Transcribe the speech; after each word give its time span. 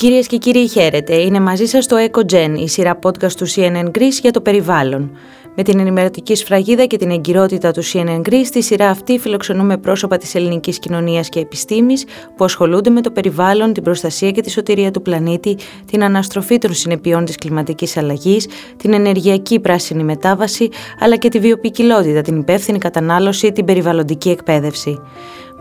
Κυρίες 0.00 0.26
και 0.26 0.36
κύριοι 0.36 0.68
χαίρετε, 0.68 1.14
είναι 1.14 1.40
μαζί 1.40 1.64
σας 1.64 1.86
το 1.86 1.96
EcoGen, 2.10 2.54
η 2.56 2.68
σειρά 2.68 2.98
podcast 3.02 3.32
του 3.32 3.48
CNN 3.48 3.84
Greece 3.84 4.18
για 4.22 4.30
το 4.30 4.40
περιβάλλον. 4.40 5.10
Με 5.56 5.62
την 5.62 5.78
ενημερωτική 5.78 6.34
σφραγίδα 6.34 6.84
και 6.84 6.96
την 6.96 7.10
εγκυρότητα 7.10 7.72
του 7.72 7.82
CNN 7.84 8.20
Greece, 8.28 8.44
στη 8.44 8.62
σειρά 8.62 8.88
αυτή 8.88 9.18
φιλοξενούμε 9.18 9.78
πρόσωπα 9.78 10.16
της 10.16 10.34
ελληνικής 10.34 10.78
κοινωνίας 10.78 11.28
και 11.28 11.40
επιστήμης 11.40 12.04
που 12.36 12.44
ασχολούνται 12.44 12.90
με 12.90 13.00
το 13.00 13.10
περιβάλλον, 13.10 13.72
την 13.72 13.82
προστασία 13.82 14.30
και 14.30 14.40
τη 14.40 14.50
σωτηρία 14.50 14.90
του 14.90 15.02
πλανήτη, 15.02 15.56
την 15.86 16.04
αναστροφή 16.04 16.58
των 16.58 16.74
συνεπειών 16.74 17.24
της 17.24 17.36
κλιματικής 17.36 17.96
αλλαγής, 17.96 18.46
την 18.76 18.92
ενεργειακή 18.92 19.60
πράσινη 19.60 20.02
μετάβαση, 20.02 20.68
αλλά 21.00 21.16
και 21.16 21.28
τη 21.28 21.38
βιοπικιλότητα, 21.38 22.20
την 22.20 22.38
υπεύθυνη 22.38 22.78
κατανάλωση, 22.78 23.52
την 23.52 23.64
περιβαλλοντική 23.64 24.28
εκπαίδευση. 24.30 25.00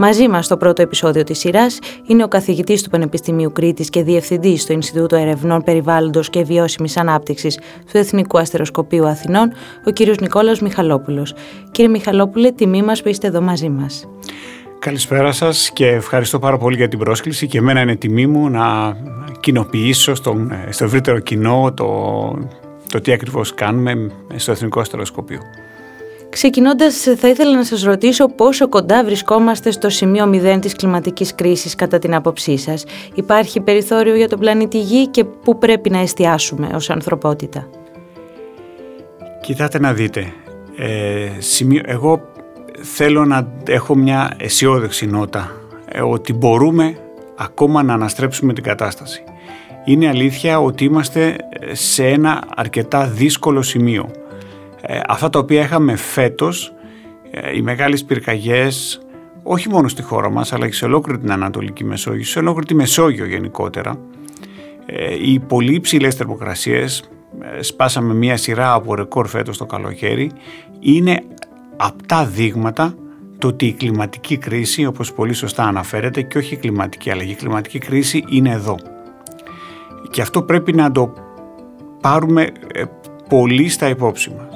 Μαζί 0.01 0.27
μας 0.27 0.45
στο 0.45 0.57
πρώτο 0.57 0.81
επεισόδιο 0.81 1.23
της 1.23 1.39
σειράς 1.39 1.79
είναι 2.07 2.23
ο 2.23 2.27
καθηγητής 2.27 2.83
του 2.83 2.89
Πανεπιστημίου 2.89 3.51
Κρήτης 3.51 3.89
και 3.89 4.03
διευθυντής 4.03 4.61
στο 4.61 4.73
Ινστιτούτο 4.73 5.15
Ερευνών 5.15 5.63
Περιβάλλοντος 5.63 6.29
και 6.29 6.43
Βιώσιμης 6.43 6.97
Ανάπτυξης 6.97 7.59
του 7.91 7.97
Εθνικού 7.97 8.37
Αστεροσκοπείου 8.37 9.07
Αθηνών, 9.07 9.51
ο 9.85 9.91
κ. 9.91 10.21
Νικόλαος 10.21 10.59
Μιχαλόπουλος. 10.61 11.33
Κύριε 11.71 11.91
Μιχαλόπουλε, 11.91 12.51
τιμή 12.51 12.81
μας 12.81 13.01
που 13.01 13.09
είστε 13.09 13.27
εδώ 13.27 13.41
μαζί 13.41 13.69
μας. 13.69 14.07
Καλησπέρα 14.79 15.31
σας 15.31 15.71
και 15.73 15.87
ευχαριστώ 15.87 16.39
πάρα 16.39 16.57
πολύ 16.57 16.75
για 16.75 16.87
την 16.87 16.99
πρόσκληση 16.99 17.47
και 17.47 17.57
εμένα 17.57 17.81
είναι 17.81 17.95
τιμή 17.95 18.27
μου 18.27 18.49
να 18.49 18.97
κοινοποιήσω 19.39 20.15
στον, 20.15 20.51
στο 20.69 20.83
ευρύτερο 20.83 21.19
κοινό 21.19 21.71
το, 21.73 21.87
το 22.91 23.01
τι 23.01 23.11
ακριβώς 23.11 23.53
κάνουμε 23.53 24.11
στο 24.35 24.51
Εθνικό 24.51 24.79
Αστεροσκοπείο. 24.79 25.39
Ξεκινώντας, 26.29 26.95
θα 27.17 27.27
ήθελα 27.27 27.55
να 27.55 27.63
σας 27.63 27.83
ρωτήσω 27.83 28.27
πόσο 28.27 28.69
κοντά 28.69 29.03
βρισκόμαστε 29.03 29.71
στο 29.71 29.89
σημείο 29.89 30.25
μηδέν 30.25 30.59
της 30.59 30.75
κλιματικής 30.75 31.35
κρίσης 31.35 31.75
κατά 31.75 31.99
την 31.99 32.15
άποψή 32.15 32.57
σας. 32.57 32.83
Υπάρχει 33.13 33.59
περιθώριο 33.61 34.15
για 34.15 34.29
τον 34.29 34.39
πλανήτη 34.39 34.79
Γη 34.79 35.07
και 35.07 35.23
πού 35.23 35.57
πρέπει 35.57 35.89
να 35.89 35.99
εστιάσουμε 35.99 36.69
ως 36.73 36.89
ανθρωπότητα; 36.89 37.69
Κοιτάτε 39.41 39.79
να 39.79 39.93
δείτε. 39.93 40.33
Ε, 40.77 41.29
σημείο, 41.37 41.81
εγώ 41.85 42.21
θέλω 42.81 43.25
να 43.25 43.53
έχω 43.67 43.95
μια 43.95 44.33
αισιόδοξη 44.37 45.05
νότα 45.05 45.51
ε, 45.85 46.01
ότι 46.01 46.33
μπορούμε 46.33 46.97
ακόμα 47.35 47.83
να 47.83 47.93
αναστρέψουμε 47.93 48.53
την 48.53 48.63
κατάσταση. 48.63 49.23
Είναι 49.85 50.07
αλήθεια 50.07 50.59
ότι 50.59 50.83
είμαστε 50.83 51.35
σε 51.71 52.07
ένα 52.07 52.43
αρκετά 52.55 53.07
δύσκολο 53.07 53.61
σημείο 53.61 54.09
ε, 54.91 54.99
αυτά 55.07 55.29
τα 55.29 55.39
οποία 55.39 55.61
είχαμε 55.61 55.95
φέτος, 55.95 56.73
ε, 57.31 57.55
οι 57.55 57.61
μεγάλες 57.61 58.03
πυρκαγιές, 58.03 59.01
όχι 59.43 59.69
μόνο 59.69 59.87
στη 59.87 60.01
χώρα 60.01 60.29
μας, 60.29 60.53
αλλά 60.53 60.67
και 60.67 60.73
σε 60.73 60.85
ολόκληρη 60.85 61.19
την 61.19 61.31
Ανατολική 61.31 61.83
Μεσόγειο, 61.83 62.23
σε 62.23 62.39
ολόκληρη 62.39 62.67
τη 62.67 62.75
Μεσόγειο 62.75 63.25
γενικότερα, 63.25 63.99
ε, 64.85 65.13
οι 65.13 65.39
πολύ 65.39 65.73
υψηλές 65.73 66.15
θερμοκρασίες, 66.15 67.09
ε, 67.57 67.61
σπάσαμε 67.61 68.13
μία 68.13 68.37
σειρά 68.37 68.73
από 68.73 68.95
ρεκόρ 68.95 69.27
φέτος 69.27 69.57
το 69.57 69.65
καλοκαίρι, 69.65 70.31
είναι 70.79 71.23
απτά 71.75 72.25
δείγματα 72.25 72.95
το 73.37 73.47
ότι 73.47 73.65
η 73.65 73.73
κλιματική 73.73 74.37
κρίση, 74.37 74.85
όπως 74.85 75.13
πολύ 75.13 75.33
σωστά 75.33 75.63
αναφέρεται, 75.63 76.21
και 76.21 76.37
όχι 76.37 76.53
η 76.53 76.57
κλιματική 76.57 77.11
αλλαγή, 77.11 77.31
η 77.31 77.35
κλιματική 77.35 77.77
κρίση 77.77 78.23
είναι 78.29 78.49
εδώ. 78.49 78.77
Και 80.09 80.21
αυτό 80.21 80.41
πρέπει 80.41 80.73
να 80.73 80.91
το 80.91 81.13
πάρουμε 82.01 82.47
πολύ 83.29 83.69
στα 83.69 83.89
υπόψη 83.89 84.29
μας. 84.29 84.48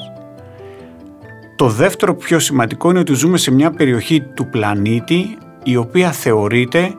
Το 1.63 1.69
δεύτερο 1.69 2.15
πιο 2.15 2.39
σημαντικό 2.39 2.89
είναι 2.89 2.99
ότι 2.99 3.13
ζούμε 3.13 3.37
σε 3.37 3.51
μια 3.51 3.71
περιοχή 3.71 4.21
του 4.21 4.49
πλανήτη 4.49 5.37
η 5.63 5.75
οποία 5.75 6.11
θεωρείται 6.11 6.93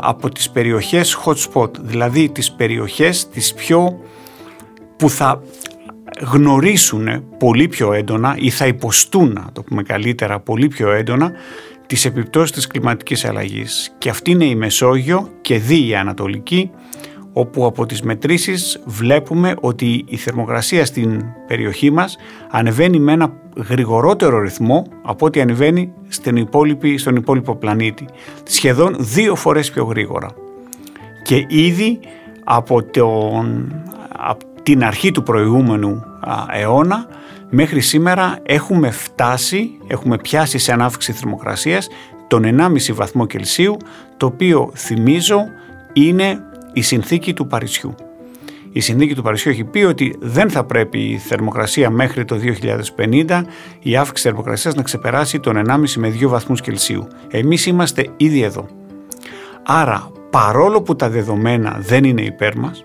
από 0.00 0.28
τις 0.28 0.50
περιοχές 0.50 1.18
hot 1.24 1.34
spot, 1.34 1.70
δηλαδή 1.80 2.28
τις 2.28 2.52
περιοχές 2.52 3.28
τις 3.28 3.54
πιο 3.54 4.00
που 4.96 5.10
θα 5.10 5.42
γνωρίσουν 6.20 7.24
πολύ 7.38 7.68
πιο 7.68 7.92
έντονα 7.92 8.36
ή 8.38 8.50
θα 8.50 8.66
υποστούν, 8.66 9.32
να 9.32 9.46
το 9.52 9.62
πούμε 9.62 9.82
καλύτερα, 9.82 10.40
πολύ 10.40 10.68
πιο 10.68 10.90
έντονα 10.90 11.32
τις 11.86 12.04
επιπτώσεις 12.04 12.52
της 12.52 12.66
κλιματικής 12.66 13.24
αλλαγής. 13.24 13.94
Και 13.98 14.08
αυτή 14.08 14.30
είναι 14.30 14.44
η 14.44 14.54
Μεσόγειο 14.54 15.30
και 15.40 15.58
δι 15.58 15.86
η 15.86 15.94
Ανατολική, 15.94 16.70
όπου 17.32 17.66
από 17.66 17.86
τις 17.86 18.02
μετρήσεις 18.02 18.80
βλέπουμε 18.84 19.54
ότι 19.60 20.04
η 20.08 20.16
θερμοκρασία 20.16 20.84
στην 20.84 21.24
περιοχή 21.46 21.90
μας 21.90 22.16
ανεβαίνει 22.50 22.98
με 22.98 23.12
ένα 23.12 23.32
γρηγορότερο 23.68 24.40
ρυθμό 24.40 24.86
από 25.02 25.26
ό,τι 25.26 25.40
ανεβαίνει 25.40 25.92
στην 26.08 26.36
υπόλοιπη, 26.36 26.98
στον 26.98 27.16
υπόλοιπο 27.16 27.54
πλανήτη. 27.54 28.06
Σχεδόν 28.42 28.96
δύο 28.98 29.34
φορές 29.34 29.70
πιο 29.70 29.84
γρήγορα. 29.84 30.30
Και 31.22 31.46
ήδη 31.48 32.00
από, 32.44 32.82
τον, 32.82 33.72
από 34.08 34.44
την 34.62 34.84
αρχή 34.84 35.10
του 35.10 35.22
προηγούμενου 35.22 36.02
αιώνα 36.52 37.06
μέχρι 37.50 37.80
σήμερα 37.80 38.38
έχουμε 38.42 38.90
φτάσει, 38.90 39.70
έχουμε 39.86 40.16
πιάσει 40.16 40.58
σε 40.58 40.72
ανάφυξη 40.72 41.12
θερμοκρασίας 41.12 41.88
τον 42.28 42.42
1,5 42.44 42.94
βαθμό 42.94 43.26
Κελσίου, 43.26 43.76
το 44.16 44.26
οποίο 44.26 44.70
θυμίζω 44.74 45.44
είναι 45.92 46.42
η 46.78 46.82
συνθήκη 46.82 47.32
του 47.34 47.46
Παρισιού. 47.46 47.94
Η 48.72 48.80
συνθήκη 48.80 49.14
του 49.14 49.22
Παρισιού 49.22 49.50
έχει 49.50 49.64
πει 49.64 49.78
ότι 49.78 50.16
δεν 50.20 50.50
θα 50.50 50.64
πρέπει 50.64 50.98
η 50.98 51.16
θερμοκρασία 51.16 51.90
μέχρι 51.90 52.24
το 52.24 52.36
2050 53.26 53.42
η 53.80 53.96
αύξηση 53.96 54.28
θερμοκρασίας 54.28 54.74
να 54.74 54.82
ξεπεράσει 54.82 55.40
τον 55.40 55.62
1,5 55.68 55.92
με 55.96 56.08
2 56.20 56.28
βαθμούς 56.28 56.60
Κελσίου. 56.60 57.08
Εμείς 57.30 57.66
είμαστε 57.66 58.06
ήδη 58.16 58.42
εδώ. 58.42 58.66
Άρα 59.62 60.10
παρόλο 60.30 60.82
που 60.82 60.96
τα 60.96 61.08
δεδομένα 61.08 61.76
δεν 61.80 62.04
είναι 62.04 62.22
υπέρ 62.22 62.56
μας, 62.56 62.84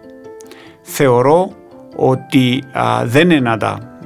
θεωρώ 0.82 1.52
ότι 1.96 2.64
δεν 3.04 3.30
είναι 3.30 3.40
να 3.40 3.58
τα 3.58 3.98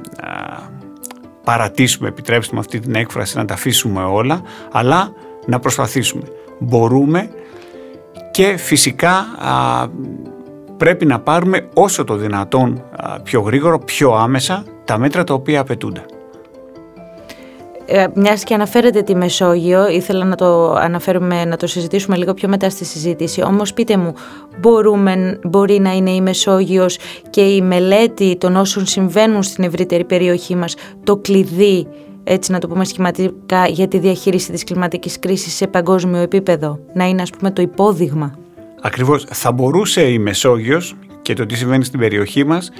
παρατήσουμε, 1.44 2.08
επιτρέψτε 2.08 2.54
με 2.54 2.60
αυτή 2.60 2.80
την 2.80 2.94
έκφραση, 2.94 3.36
να 3.36 3.44
τα 3.44 3.54
αφήσουμε 3.54 4.02
όλα, 4.02 4.42
αλλά 4.72 5.12
να 5.46 5.58
προσπαθήσουμε. 5.58 6.22
Μπορούμε 6.58 7.30
και 8.38 8.56
φυσικά 8.56 9.26
πρέπει 10.76 11.06
να 11.06 11.20
πάρουμε 11.20 11.68
όσο 11.74 12.04
το 12.04 12.14
δυνατόν 12.16 12.82
πιο 13.22 13.40
γρήγορα, 13.40 13.78
πιο 13.78 14.12
άμεσα 14.12 14.64
τα 14.84 14.98
μέτρα 14.98 15.24
τα 15.24 15.34
οποία 15.34 15.60
απαιτούνται. 15.60 16.04
Ε, 17.86 18.06
Μιας 18.14 18.44
και 18.44 18.54
αναφέρετε 18.54 19.02
τη 19.02 19.14
Μεσόγειο, 19.14 19.88
ήθελα 19.88 20.24
να 20.24 20.34
το 20.34 20.72
αναφέρουμε, 20.72 21.44
να 21.44 21.56
το 21.56 21.66
συζητήσουμε 21.66 22.16
λίγο 22.16 22.34
πιο 22.34 22.48
μετά 22.48 22.70
στη 22.70 22.84
συζήτηση. 22.84 23.42
Όμως 23.42 23.72
πείτε 23.72 23.96
μου, 23.96 24.14
μπορούμε, 24.58 25.38
μπορεί 25.42 25.78
να 25.80 25.92
είναι 25.92 26.10
η 26.10 26.20
Μεσόγειος 26.20 26.98
και 27.30 27.40
η 27.40 27.62
μελέτη 27.62 28.36
των 28.36 28.56
όσων 28.56 28.86
συμβαίνουν 28.86 29.42
στην 29.42 29.64
ευρύτερη 29.64 30.04
περιοχή 30.04 30.56
μας 30.56 30.74
το 31.04 31.16
κλειδί, 31.16 31.86
έτσι 32.30 32.52
να 32.52 32.58
το 32.58 32.68
πούμε 32.68 32.84
σχηματικά, 32.84 33.66
για 33.66 33.88
τη 33.88 33.98
διαχείριση 33.98 34.52
της 34.52 34.64
κλιματικής 34.64 35.18
κρίσης 35.18 35.54
σε 35.54 35.66
παγκόσμιο 35.66 36.20
επίπεδο. 36.20 36.78
Να 36.94 37.04
είναι 37.04 37.22
ας 37.22 37.30
πούμε 37.30 37.50
το 37.50 37.62
υπόδειγμα. 37.62 38.38
Ακριβώς 38.80 39.26
θα 39.30 39.52
μπορούσε 39.52 40.00
η 40.00 40.18
Μεσόγειος 40.18 40.96
και 41.22 41.34
το 41.34 41.46
τι 41.46 41.56
συμβαίνει 41.56 41.84
στην 41.84 41.98
περιοχή 41.98 42.44
μας 42.44 42.70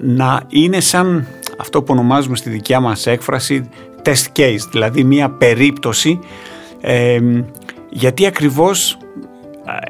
να 0.00 0.42
είναι 0.48 0.80
σαν 0.80 1.26
αυτό 1.58 1.82
που 1.82 1.92
ονομάζουμε 1.92 2.36
στη 2.36 2.50
δικιά 2.50 2.80
μας 2.80 3.06
έκφραση 3.06 3.68
test 4.02 4.38
case, 4.38 4.68
δηλαδή 4.70 5.04
μια 5.04 5.30
περίπτωση 5.30 6.18
γιατί 7.90 8.26
ακριβώς 8.26 8.98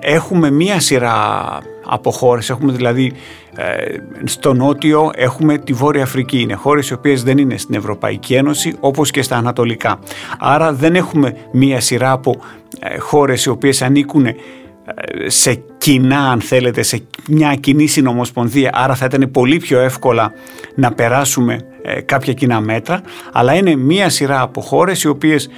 έχουμε 0.01 0.51
μία 0.51 0.81
σειρά 0.81 1.45
από 1.87 2.11
χώρες, 2.11 2.51
έχουμε 2.51 2.73
δηλαδή 2.73 3.13
ε, 3.57 3.97
στο 4.25 4.55
νότιο 4.55 5.11
έχουμε 5.15 5.59
τη 5.59 5.73
Βόρεια 5.73 6.03
Αφρική, 6.03 6.41
είναι 6.41 6.55
χώρες 6.55 6.89
οι 6.89 6.93
οποίες 6.93 7.23
δεν 7.23 7.39
είναι 7.39 7.57
στην 7.57 7.75
Ευρωπαϊκή 7.75 8.35
Ένωση 8.35 8.77
όπως 8.81 9.11
και 9.11 9.23
στα 9.23 9.37
Ανατολικά. 9.37 9.99
Άρα 10.39 10.73
δεν 10.73 10.95
έχουμε 10.95 11.37
μία 11.53 11.81
σειρά 11.81 12.11
από 12.11 12.35
ε, 12.81 12.99
χώρες 12.99 13.45
οι 13.45 13.49
οποίες 13.49 13.83
ανήκουν 13.83 14.27
σε 15.27 15.63
κοινά 15.79 16.31
αν 16.31 16.41
θέλετε, 16.41 16.83
σε 16.83 17.01
μια 17.29 17.55
κοινή 17.55 17.87
συνομοσπονδία. 17.87 18.71
Άρα 18.75 18.95
θα 18.95 19.05
ήταν 19.05 19.31
πολύ 19.31 19.57
πιο 19.57 19.79
εύκολα 19.79 20.33
να 20.75 20.93
περάσουμε 20.93 21.61
ε, 21.83 22.01
κάποια 22.01 22.33
κοινά 22.33 22.61
μέτρα. 22.61 23.01
Αλλά 23.33 23.55
είναι 23.55 23.77
μια 23.77 24.09
σειρά 24.09 24.41
από 24.41 24.61
χώρες 24.61 25.03
οι 25.03 25.09
οποίες 25.09 25.49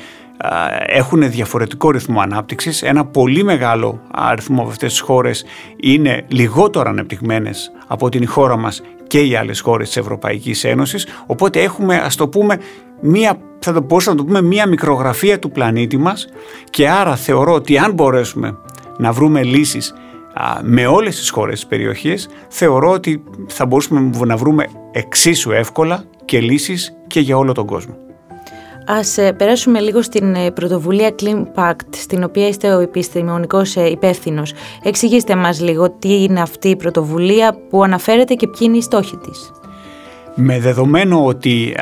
έχουν 0.86 1.30
διαφορετικό 1.30 1.90
ρυθμό 1.90 2.20
ανάπτυξης. 2.20 2.82
Ένα 2.82 3.04
πολύ 3.04 3.44
μεγάλο 3.44 4.00
αριθμό 4.10 4.60
από 4.60 4.70
αυτές 4.70 4.90
τις 4.90 5.00
χώρες 5.00 5.44
είναι 5.76 6.24
λιγότερο 6.28 6.88
ανεπτυγμένες 6.88 7.72
από 7.86 8.08
την 8.08 8.28
χώρα 8.28 8.56
μας 8.56 8.82
και 9.06 9.20
οι 9.20 9.36
άλλες 9.36 9.60
χώρες 9.60 9.86
της 9.86 9.96
Ευρωπαϊκής 9.96 10.64
Ένωσης. 10.64 11.06
Οπότε 11.26 11.62
έχουμε 11.62 11.96
ας 11.96 12.16
το 12.16 12.28
πούμε 12.28 12.58
μία, 13.00 13.38
θα 13.58 13.72
το 13.72 13.96
να 14.06 14.14
το 14.14 14.24
πούμε 14.24 14.42
μία 14.42 14.68
μικρογραφία 14.68 15.38
του 15.38 15.50
πλανήτη 15.50 15.96
μας. 15.96 16.28
Και 16.70 16.88
άρα 16.88 17.16
θεωρώ 17.16 17.52
ότι 17.52 17.78
αν 17.78 17.92
μπορέσουμε 17.92 18.56
να 18.98 19.12
βρούμε 19.12 19.42
λύσεις 19.42 19.94
με 20.62 20.86
όλες 20.86 21.16
τις 21.16 21.30
χώρες 21.30 21.54
της 21.54 21.68
περιοχής, 21.68 22.28
θεωρώ 22.48 22.90
ότι 22.90 23.22
θα 23.46 23.66
μπορούσαμε 23.66 24.10
να 24.24 24.36
βρούμε 24.36 24.66
εξίσου 24.92 25.50
εύκολα 25.50 26.04
και 26.24 26.40
λύσεις 26.40 26.96
και 27.06 27.20
για 27.20 27.36
όλο 27.36 27.52
τον 27.52 27.66
κόσμο. 27.66 28.07
Ας 28.90 29.18
ε, 29.18 29.32
περάσουμε 29.32 29.80
λίγο 29.80 30.02
στην 30.02 30.34
ε, 30.34 30.50
πρωτοβουλία 30.50 31.14
Clean 31.22 31.44
Pact, 31.54 31.86
στην 31.90 32.24
οποία 32.24 32.48
είστε 32.48 32.74
ο 32.74 32.80
επιστημονικός 32.80 33.76
ε, 33.76 33.90
υπεύθυνος. 33.90 34.52
Εξηγήστε 34.82 35.36
μας 35.36 35.60
λίγο 35.60 35.90
τι 35.90 36.22
είναι 36.22 36.40
αυτή 36.40 36.68
η 36.68 36.76
πρωτοβουλία 36.76 37.56
που 37.70 37.82
αναφέρεται 37.82 38.34
και 38.34 38.46
ποιοι 38.46 38.58
είναι 38.60 38.76
οι 38.76 38.82
στόχοι 38.82 39.16
της. 39.16 39.52
Με 40.34 40.60
δεδομένο 40.60 41.24
ότι 41.24 41.76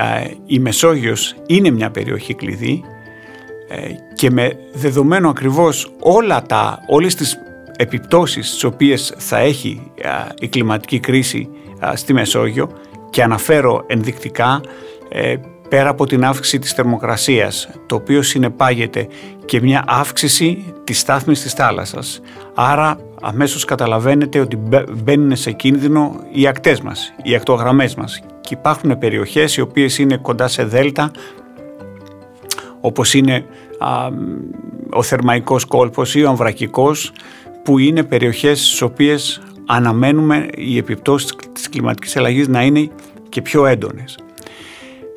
η 0.47 0.59
Μεσόγειος 0.59 1.37
είναι 1.47 1.71
μια 1.71 1.91
περιοχή 1.91 2.35
κλειδί 2.35 2.85
και 4.15 4.31
με 4.31 4.57
δεδομένο 4.73 5.29
ακριβώς 5.29 5.91
όλα 6.01 6.43
τα, 6.43 6.79
όλες 6.87 7.15
τις 7.15 7.39
επιπτώσεις 7.77 8.51
τις 8.51 8.65
οποίες 8.65 9.15
θα 9.17 9.39
έχει 9.39 9.93
η 10.41 10.49
κλιματική 10.49 11.01
κρίση 11.01 11.49
στη 11.95 12.13
Μεσόγειο 12.13 12.71
και 13.11 13.23
αναφέρω 13.23 13.85
ενδεικτικά 13.87 14.61
πέρα 15.69 15.89
από 15.89 16.07
την 16.07 16.25
αύξηση 16.25 16.59
της 16.59 16.73
θερμοκρασίας, 16.73 17.69
το 17.87 17.95
οποίο 17.95 18.23
συνεπάγεται 18.23 19.09
και 19.45 19.61
μια 19.61 19.85
αύξηση 19.87 20.75
της 20.85 20.99
στάθμης 20.99 21.43
της 21.43 21.53
θάλασσας. 21.53 22.21
Άρα 22.55 22.99
αμέσως 23.23 23.65
καταλαβαίνετε 23.65 24.41
ότι 24.41 24.59
μπαίνουν 25.03 25.37
σε 25.37 25.53
κίνδυνο 25.53 26.21
οι 26.33 26.47
ακτές 26.47 26.81
μας, 26.81 27.15
οι 27.23 27.35
ακτογραμμές 27.35 27.95
μας. 27.95 28.21
Και 28.41 28.55
υπάρχουν 28.55 28.99
περιοχές 28.99 29.57
οι 29.57 29.61
οποίες 29.61 29.99
είναι 29.99 30.17
κοντά 30.17 30.49
σε 30.49 30.65
δέλτα, 30.65 31.11
όπως 32.81 33.15
είναι 33.15 33.45
ο 34.91 35.03
θερμαϊκός 35.03 35.65
κόλπος 35.65 36.15
ή 36.15 36.23
ο 36.23 36.29
αμβρακικός, 36.29 37.13
που 37.63 37.79
είναι 37.79 38.03
περιοχές 38.03 38.67
στις 38.67 38.83
οποίες 38.83 39.41
αναμένουμε 39.67 40.49
οι 40.57 40.77
επιπτώσεις 40.77 41.33
της 41.53 41.69
κλιματικής 41.69 42.17
αλλαγής 42.17 42.49
να 42.49 42.63
είναι 42.63 42.91
και 43.29 43.43
πιο 43.43 43.67
έντονες 43.67 44.19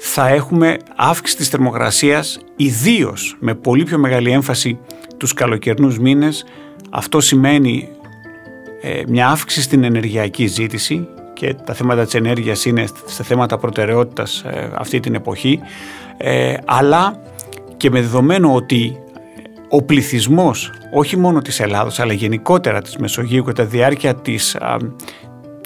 θα 0.02 0.28
έχουμε 0.28 0.78
αύξηση 0.96 1.38
της 1.38 1.48
θερμοκρασίας 1.48 2.40
ιδίως 2.56 3.38
με 3.40 3.56
πολύ 3.56 3.84
πιο 3.84 3.98
μεγάλη 3.98 4.32
έμφαση 4.32 4.80
τους 5.18 5.34
καλοκαιρινούς 5.34 6.00
μήνες. 6.00 6.46
Αυτό 6.90 7.22
σημαίνει 7.22 7.90
ε, 8.82 9.04
μια 9.08 9.28
αύξηση 9.28 9.62
στην 9.62 9.84
ενεργειακή 9.84 10.48
ζήτηση 10.48 11.08
και 11.34 11.54
τα 11.54 11.74
θέματα 11.74 12.04
της 12.04 12.14
ενέργειας 12.14 12.66
είναι 12.66 12.86
σε 13.06 13.24
θέματα 13.24 13.58
προτεραιότητας 13.58 14.44
ε, 14.46 14.72
αυτή 14.76 15.00
την 15.00 15.16
εποχή 15.16 15.60
ε, 16.18 16.54
αλλά 16.66 17.22
και 17.78 17.90
με 17.90 18.02
δεδομένο 18.02 18.54
ότι 18.54 18.98
ο 19.70 19.82
πληθυσμός 19.82 20.72
όχι 20.94 21.18
μόνο 21.18 21.42
της 21.42 21.60
Ελλάδος 21.60 22.00
αλλά 22.00 22.14
γενικότερα 22.14 22.82
της 22.82 22.98
Μεσογείου 22.98 23.44
κατά 23.44 23.64
τη 23.64 23.70
διάρκεια 23.70 24.16
της 24.16 24.58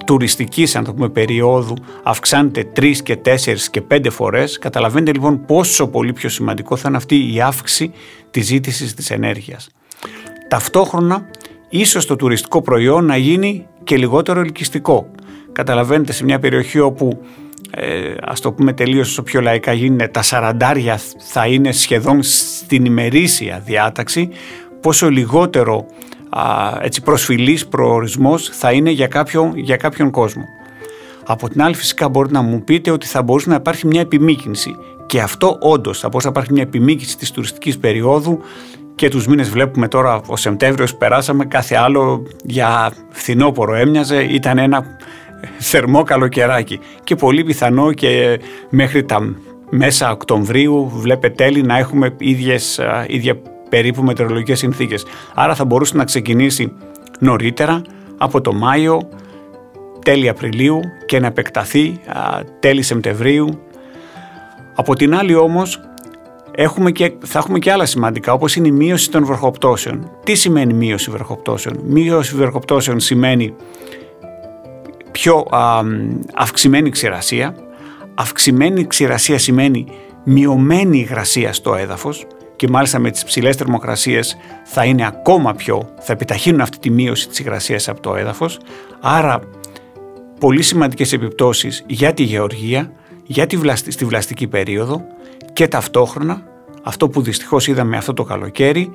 τουριστικής 0.06 0.76
αν 0.76 0.84
το 0.84 0.94
πούμε 0.94 1.10
περίοδου 1.10 1.76
αυξάνεται 2.04 2.64
τρεις 2.64 3.04
και 3.04 3.16
τέσσερις 3.16 3.70
και 3.70 3.82
πέντε 3.82 4.10
φορές 4.10 4.58
καταλαβαίνετε 4.60 5.12
λοιπόν 5.12 5.46
πόσο 5.46 5.88
πολύ 5.88 6.14
πιο 6.14 6.30
σημαντικό 6.30 6.76
θα 6.76 6.88
είναι 6.88 6.98
αυτή 6.98 7.34
η 7.34 7.42
αύξηση 7.42 7.92
της 8.32 8.46
ζήτησης 8.46 8.94
της 8.94 9.12
ενέργειας. 9.12 9.70
Ταυτόχρονα 10.48 11.30
ίσως 11.70 12.06
το 12.06 12.16
τουριστικό 12.16 12.62
προϊόν 12.62 13.06
να 13.06 13.18
γίνει 13.18 13.68
και 13.84 13.98
λιγότερο 13.98 14.40
ελκυστικό. 14.40 15.12
Καταλαβαίνετε 15.52 16.12
σε 16.12 16.24
μια 16.24 16.40
περιοχή 16.40 16.80
όπου 16.80 17.22
ε, 17.72 18.14
ας 18.22 18.40
το 18.40 18.52
πούμε 18.52 18.74
τελείως 18.74 19.10
όσο 19.10 19.24
πιο 19.24 19.42
λαϊκά 19.42 19.74
γίνεται 19.74 20.08
τα 20.08 20.22
σαραντάρια 20.22 21.00
θα 21.18 21.48
είναι 21.48 21.72
σχεδόν 21.72 22.24
στην 22.24 22.86
ημερήσια 22.86 23.62
διάταξη 23.66 24.30
πόσο 24.82 25.10
λιγότερο 25.10 25.86
έτσι, 26.82 27.02
προσφυλής 27.02 27.68
προορισμός 27.68 28.50
θα 28.54 28.72
είναι 28.72 28.90
για 28.90 29.08
κάποιον, 29.08 29.52
για 29.56 29.78
κάποιον 29.78 30.12
κόσμο. 30.12 30.44
Από 31.26 31.50
την 31.50 31.62
άλλη 31.62 31.76
φυσικά 31.76 32.10
μπορείτε 32.10 32.34
να 32.34 32.42
μου 32.42 32.64
πείτε 32.64 32.92
ότι 32.92 33.06
θα 33.08 33.22
μπορούσε 33.24 33.50
να 33.50 33.56
υπάρχει 33.56 33.88
μια 33.88 34.02
επιμήκυνση. 34.02 34.76
Και 35.06 35.22
αυτό 35.22 35.58
όντως 35.60 36.00
θα 36.00 36.08
μπορούσε 36.08 36.28
να 36.28 36.34
υπάρχει 36.34 36.54
μια 36.54 36.62
επιμήκυνση 36.62 37.18
της 37.18 37.32
τουριστικής 37.32 37.78
περίοδου. 37.78 38.40
Και 38.96 39.10
τους 39.10 39.28
μήνες 39.28 39.50
βλέπουμε 39.50 39.88
τώρα 39.88 40.22
ο 40.28 40.36
Σεπτέμβριος 40.36 40.96
περάσαμε 40.96 41.46
κάθε 41.46 41.76
άλλο 41.76 42.28
για 42.44 42.94
φθινόπωρο 43.10 43.76
έμοιαζε 43.76 44.24
ήταν 44.24 44.58
ένα 44.58 44.86
θερμό 45.58 46.04
καλοκαιράκι. 46.04 46.80
Και 47.04 47.16
πολύ 47.16 47.44
πιθανό 47.44 47.92
και 47.92 48.40
μέχρι 48.70 49.04
τα 49.04 49.36
μέσα 49.70 50.12
Οκτωβρίου 50.12 50.92
βλέπετε 50.94 51.44
τέλη 51.44 51.62
να 51.62 51.78
έχουμε 51.78 52.16
ίδιες, 52.18 52.80
ίδια 53.08 53.36
περίπου 53.74 54.04
μετεωρολογικές 54.04 54.60
συνθήκες. 54.60 55.06
Άρα 55.34 55.56
θα 55.56 55.66
μπορούσε 55.66 55.98
να 55.98 56.04
ξεκινήσει 56.04 56.74
νωρίτερα 57.20 57.82
από 58.18 58.42
το 58.42 58.54
Μάιο, 58.54 59.10
τέλη 60.04 60.30
Απριλίου 60.30 60.80
και 61.06 61.20
να 61.20 61.28
επεκταθεί 61.28 62.00
τέλη 62.60 62.82
Σεπτεμβρίου. 62.82 63.60
Από 64.76 64.96
την 64.96 65.16
άλλη 65.16 65.36
όμως 65.36 65.80
έχουμε 66.56 66.92
και, 66.92 67.14
θα 67.20 67.40
έχουμε 67.40 67.60
και 67.60 67.72
άλλα 67.72 67.86
σημαντικά 67.86 68.34
όπως 68.34 68.56
είναι 68.56 68.68
η 68.68 68.72
μείωση 68.72 69.12
των 69.12 69.26
βροχοπτώσεων. 69.26 70.12
Τι 70.24 70.36
σημαίνει 70.36 70.74
μείωση 70.74 71.12
βροχοπτώσεων; 71.12 71.80
Μείωση 71.84 72.36
βροχοπτώσεων 72.36 73.00
σημαίνει 73.00 73.56
πιο 75.12 75.46
αυξημένη 76.34 76.90
ξηρασία. 76.90 77.56
Αυξημένη 78.14 78.88
ξηρασία 78.88 79.38
σημαίνει 79.38 79.86
μειωμένη 80.24 80.98
υγρασία 80.98 81.54
στο 81.54 81.76
έδαφος 81.76 82.28
και 82.56 82.68
μάλιστα 82.68 83.00
με 83.00 83.12
τις 83.12 83.24
ψηλές 83.24 83.56
θερμοκρασίες 83.56 84.38
θα 84.64 84.86
είναι 84.86 85.06
ακόμα 85.08 85.54
πιο, 85.54 85.90
θα 86.00 86.14
επιταχύνουν 86.14 86.62
αυτή 86.62 86.78
τη 86.78 86.90
μείωση 86.90 87.28
της 87.28 87.40
υγρασίας 87.40 87.90
από 87.90 88.02
το 88.02 88.16
έδαφος. 88.16 88.60
Άρα 89.02 89.40
πολύ 90.40 90.62
σημαντικές 90.62 91.14
επιπτώσεις 91.14 91.84
για 91.88 92.14
τη 92.14 92.24
γεωργία, 92.24 92.92
για 93.26 93.48
τη 93.48 93.58
βλαστη, 93.58 93.92
στη 93.92 94.06
βλαστική 94.06 94.48
περίοδο 94.48 95.02
και 95.54 95.68
ταυτόχρονα 95.68 96.44
αυτό 96.84 97.10
που 97.10 97.22
δυστυχώς 97.22 97.68
είδαμε 97.68 97.98
αυτό 97.98 98.14
το 98.14 98.24
καλοκαίρι 98.24 98.90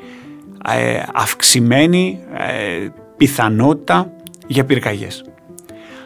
ε, 0.69 1.03
αυξημένη 1.15 2.21
ε, 2.35 2.89
πιθανότητα 3.17 4.13
για 4.47 4.65
πυρκαγιές. 4.65 5.25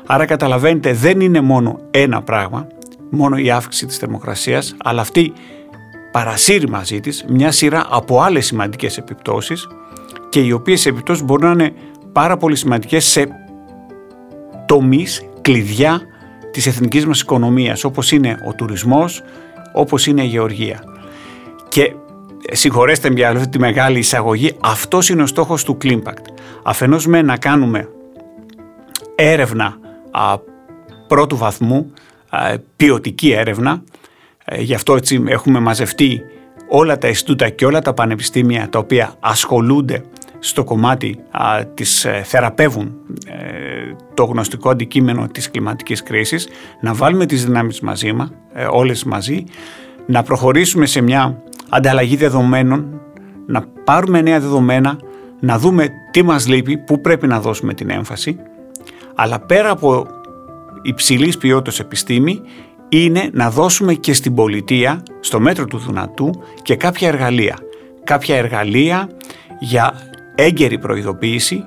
Άρα 0.06 0.24
καταλαβαίνετε 0.24 0.92
δεν 0.92 1.20
είναι 1.20 1.40
μόνο 1.40 1.80
ένα 1.90 2.22
πράγμα, 2.22 2.66
μόνο 3.10 3.36
η 3.36 3.50
αύξηση 3.50 3.86
της 3.86 3.96
θερμοκρασίας, 3.96 4.76
αλλά 4.84 5.00
αυτή 5.00 5.32
παρασύρει 6.12 6.68
μαζί 6.68 7.00
της 7.00 7.24
μια 7.28 7.50
σειρά 7.50 7.86
από 7.90 8.20
άλλες 8.20 8.46
σημαντικές 8.46 8.98
επιπτώσεις 8.98 9.68
και 10.28 10.40
οι 10.40 10.52
οποίες 10.52 10.86
επιπτώσεις 10.86 11.24
μπορούν 11.24 11.56
να 11.56 11.64
είναι 11.64 11.74
πάρα 12.12 12.36
πολύ 12.36 12.56
σημαντικές 12.56 13.04
σε 13.04 13.28
τομείς 14.66 15.22
κλειδιά 15.40 16.00
της 16.50 16.66
εθνικής 16.66 17.06
μας 17.06 17.20
οικονομίας 17.20 17.84
όπως 17.84 18.12
είναι 18.12 18.38
ο 18.48 18.54
τουρισμός, 18.54 19.22
όπως 19.74 20.06
είναι 20.06 20.22
η 20.22 20.26
γεωργία. 20.26 20.84
Και 21.68 21.94
συγχωρέστε 22.52 23.08
με 23.08 23.14
για 23.14 23.30
αυτή 23.30 23.48
τη 23.48 23.58
μεγάλη 23.58 23.98
εισαγωγή, 23.98 24.56
αυτός 24.60 25.08
είναι 25.08 25.22
ο 25.22 25.26
στόχος 25.26 25.64
του 25.64 25.76
Climpact. 25.82 26.26
Αφενός 26.62 27.06
με 27.06 27.22
να 27.22 27.36
κάνουμε 27.36 27.88
έρευνα 29.14 29.78
α, 30.10 30.38
πρώτου 31.06 31.36
βαθμού, 31.36 31.92
α, 32.28 32.54
ποιοτική 32.76 33.32
έρευνα, 33.32 33.72
ε, 33.72 34.00
γι' 34.58 34.74
αυτό 34.74 34.94
έτσι 34.94 35.22
έχουμε 35.26 35.60
μαζευτεί 35.60 36.22
όλα 36.68 36.98
τα 36.98 37.08
Ινστιτούτα 37.08 37.48
και 37.48 37.66
όλα 37.66 37.80
τα 37.80 37.94
πανεπιστήμια 37.94 38.68
τα 38.68 38.78
οποία 38.78 39.14
ασχολούνται 39.20 40.04
στο 40.38 40.64
κομμάτι 40.64 41.18
α, 41.30 41.64
της 41.74 42.04
ε, 42.04 42.22
θεραπεύουν 42.24 42.94
ε, 43.26 43.94
το 44.14 44.24
γνωστικό 44.24 44.70
αντικείμενο 44.70 45.26
της 45.32 45.50
κλιματικής 45.50 46.02
κρίσης, 46.02 46.48
να 46.80 46.94
βάλουμε 46.94 47.26
τις 47.26 47.44
δυνάμεις 47.44 47.80
μαζί 47.80 48.12
μας, 48.12 48.32
ε, 48.52 48.66
όλες 48.70 49.04
μαζί, 49.04 49.44
να 50.06 50.22
προχωρήσουμε 50.22 50.86
σε 50.86 51.00
μια 51.00 51.42
ανταλλαγή 51.68 52.16
δεδομένων, 52.16 53.00
να 53.46 53.64
πάρουμε 53.84 54.20
νέα 54.20 54.40
δεδομένα, 54.40 54.98
να 55.40 55.58
δούμε 55.58 55.88
τι 56.10 56.22
μας 56.22 56.48
λείπει, 56.48 56.78
πού 56.78 57.00
πρέπει 57.00 57.26
να 57.26 57.40
δώσουμε 57.40 57.74
την 57.74 57.90
έμφαση, 57.90 58.36
αλλά 59.14 59.40
πέρα 59.40 59.70
από 59.70 60.06
υψηλής 60.82 61.38
ποιότητας 61.38 61.80
επιστήμη 61.80 62.40
είναι 62.94 63.30
να 63.32 63.50
δώσουμε 63.50 63.94
και 63.94 64.12
στην 64.12 64.34
πολιτεία, 64.34 65.02
στο 65.20 65.40
μέτρο 65.40 65.64
του 65.64 65.78
δυνατού, 65.78 66.42
και 66.62 66.76
κάποια 66.76 67.08
εργαλεία. 67.08 67.58
Κάποια 68.04 68.36
εργαλεία 68.36 69.08
για 69.60 69.94
έγκαιρη 70.34 70.78
προειδοποίηση, 70.78 71.64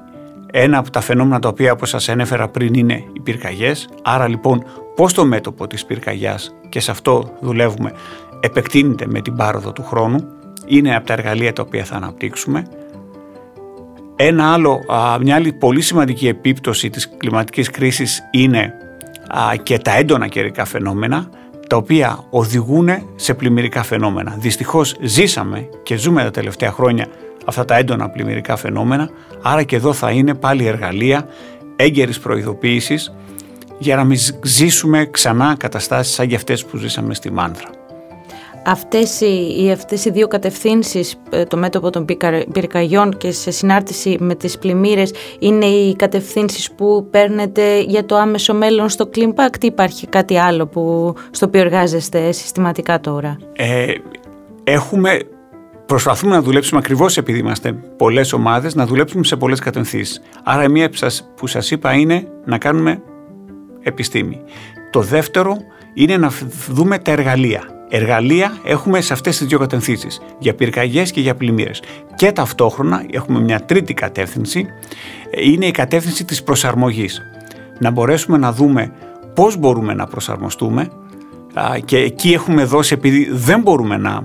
ένα 0.52 0.78
από 0.78 0.90
τα 0.90 1.02
φαινόμενα 1.02 1.40
τα 1.40 1.48
οποία 1.48 1.72
όπως 1.72 1.90
σας 1.90 2.08
ένεφερα 2.08 2.48
πριν 2.48 2.74
είναι 2.74 3.04
οι 3.14 3.20
πυρκαγιές, 3.20 3.90
άρα 4.04 4.28
λοιπόν 4.28 4.64
πώς 4.96 5.14
το 5.14 5.26
μέτωπο 5.26 5.68
της 5.68 5.86
πυρκαγιάς 5.86 6.56
και 6.70 6.80
σε 6.80 6.92
αυτό 6.92 7.38
δουλεύουμε 7.42 7.92
επεκτείνεται 8.40 9.06
με 9.08 9.22
την 9.22 9.36
πάροδο 9.36 9.72
του 9.72 9.84
χρόνου, 9.84 10.28
είναι 10.66 10.96
από 10.96 11.08
τα 11.08 11.14
εργαλεία 11.14 11.54
τα 11.54 11.62
οποία 11.62 11.84
θα 11.84 11.96
αναπτύξουμε. 11.96 12.68
Ένα 14.16 14.54
άλλο, 14.54 14.80
μια 15.22 15.36
άλλη 15.36 15.54
πολύ 15.54 15.82
σημαντική 15.82 16.28
επίπτωση 16.28 16.90
της 16.90 17.10
κλιματικής 17.18 17.70
κρίσης 17.70 18.22
είναι 18.32 18.74
και 19.64 19.78
τα 19.78 19.98
έντονα 19.98 20.28
καιρικά 20.28 20.66
φαινόμενα 20.66 21.30
τα 21.68 21.76
οποία 21.78 22.24
οδηγούν 22.30 22.90
σε 23.16 23.34
πλημμυρικά 23.34 23.84
φαινόμενα. 23.84 24.36
Δυστυχώς 24.40 24.96
ζήσαμε 25.02 25.70
και 25.84 25.96
ζούμε 25.96 26.24
τα 26.24 26.32
τελευταία 26.32 26.72
χρόνια 26.72 27.08
αυτά 27.46 27.66
τα 27.66 27.76
έντονα 27.76 28.10
πλημμυρικά 28.10 28.56
φαινόμενα, 28.56 29.10
άρα 29.42 29.64
και 29.64 29.76
εδώ 29.76 29.94
θα 29.94 30.12
είναι 30.12 30.34
πάλι 30.34 30.66
εργαλεία 30.66 31.28
έγκαιρης 31.76 32.20
προειδοποίησης 32.20 33.14
για 33.78 33.96
να 33.96 34.04
μην 34.04 34.20
ζήσουμε 34.44 35.06
ξανά 35.12 35.56
καταστάσεις 35.60 36.14
σαν 36.14 36.28
και 36.28 36.36
αυτές 36.36 36.66
που 36.66 36.78
ζήσαμε 36.78 37.14
στη 37.14 37.32
Μάνθρα. 37.32 37.75
Αυτές 38.66 39.22
οι, 39.22 39.72
αυτές 39.72 40.06
οι 40.06 40.10
δύο 40.12 40.28
κατευθύνσεις, 40.28 41.16
ε, 41.30 41.44
το 41.44 41.58
μέτωπο 41.58 41.90
των 41.90 42.06
πυρκαγιών 42.52 43.18
και 43.18 43.32
σε 43.32 43.52
συνάρτηση 43.52 44.18
με 44.20 44.36
τις 44.36 44.58
πλημμύρες, 44.58 45.14
είναι 45.40 45.66
οι 45.66 45.96
κατευθύνσεις 45.96 46.72
που 46.72 47.08
παίρνετε 47.12 47.80
για 47.82 48.06
το 48.06 48.16
άμεσο 48.16 48.54
μέλλον 48.54 48.90
στο 48.90 49.10
Clean 49.16 49.34
ή 49.62 49.66
υπάρχει 49.66 50.08
κάτι 50.08 50.38
άλλο 50.38 50.68
που, 50.68 51.14
στο 51.32 51.46
οποίο 51.46 51.62
εργάζεστε 51.62 52.32
συστηματικά 52.32 53.00
τώρα; 53.00 53.38
Ε, 53.54 53.86
έχουμε 54.64 55.20
Προσπαθούμε 55.86 56.36
να 56.36 56.42
δουλέψουμε 56.42 56.80
ακριβώς 56.80 57.18
επειδή 57.18 57.40
είμαστε 57.40 57.74
πολλές 57.98 58.34
ομάδες, 58.34 58.76
να 58.76 58.86
δουλέψουμε 58.86 59.24
σε 59.24 59.36
πολλές 59.36 59.60
κατευθύνσεις. 59.60 60.22
Άρα, 60.44 60.64
η 60.64 60.70
μία 60.70 60.90
που 61.36 61.48
σας 61.48 61.72
είπα 61.72 61.94
είναι 61.94 62.28
να 62.46 62.58
κάνουμε 62.58 63.02
επιστήμη. 63.82 64.42
Το 64.92 65.02
δεύτερο 65.02 65.58
είναι 65.94 66.18
να 66.18 66.32
δούμε 66.70 66.98
τα 67.00 67.12
εργαλεία. 67.12 67.75
Εργαλεία 67.90 68.58
έχουμε 68.64 69.02
σε 69.02 69.14
αυτές 69.14 69.38
τις 69.38 69.48
δύο 69.48 69.60
κατευθύνσεις, 69.60 70.22
για 70.40 70.56
πυρκαγιές 70.56 71.12
και 71.12 71.22
για 71.22 71.36
πλημμύρες. 71.36 71.82
Και 72.16 72.32
ταυτόχρονα 72.32 73.06
έχουμε 73.12 73.40
μια 73.40 73.60
τρίτη 73.60 73.94
κατεύθυνση, 73.94 74.66
είναι 75.44 75.66
η 75.66 75.72
κατεύθυνση 75.72 76.26
της 76.26 76.44
προσαρμογής. 76.44 77.22
Να 77.80 77.92
μπορέσουμε 77.92 78.38
να 78.38 78.52
δούμε 78.52 78.92
πώς 79.36 79.58
μπορούμε 79.58 79.94
να 79.94 80.06
προσαρμοστούμε 80.06 80.90
και 81.86 81.98
εκεί 81.98 82.34
έχουμε 82.34 82.64
δώσει, 82.64 82.94
επειδή 82.94 83.30
δεν 83.32 83.62
μπορούμε 83.62 83.98
να 83.98 84.24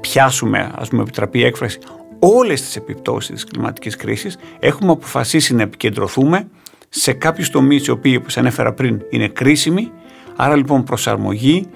πιάσουμε, 0.00 0.72
ας 0.74 0.88
πούμε 0.88 1.02
επιτραπεί 1.02 1.38
η 1.38 1.44
έκφραση, 1.44 1.78
όλες 2.18 2.62
τις 2.62 2.76
επιπτώσεις 2.76 3.34
της 3.34 3.44
κλιματικής 3.44 3.96
κρίσης, 3.96 4.38
έχουμε 4.58 4.92
αποφασίσει 4.92 5.54
να 5.54 5.62
επικεντρωθούμε 5.62 6.48
σε 6.88 7.12
κάποιους 7.12 7.50
τομείς 7.50 7.86
οι 7.86 7.90
οποίοι, 7.90 8.16
όπως 8.20 8.36
ανέφερα 8.36 8.72
πριν, 8.72 9.00
είναι 9.10 9.28
κρίσιμοι, 9.28 9.90
άρα 10.36 10.56
λοιπόν 10.56 10.84
προσαρμογή 10.84 11.66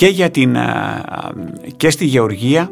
και, 0.00 0.06
για 0.06 0.30
την, 0.30 0.56
και 1.76 1.90
στη 1.90 2.04
γεωργία 2.04 2.70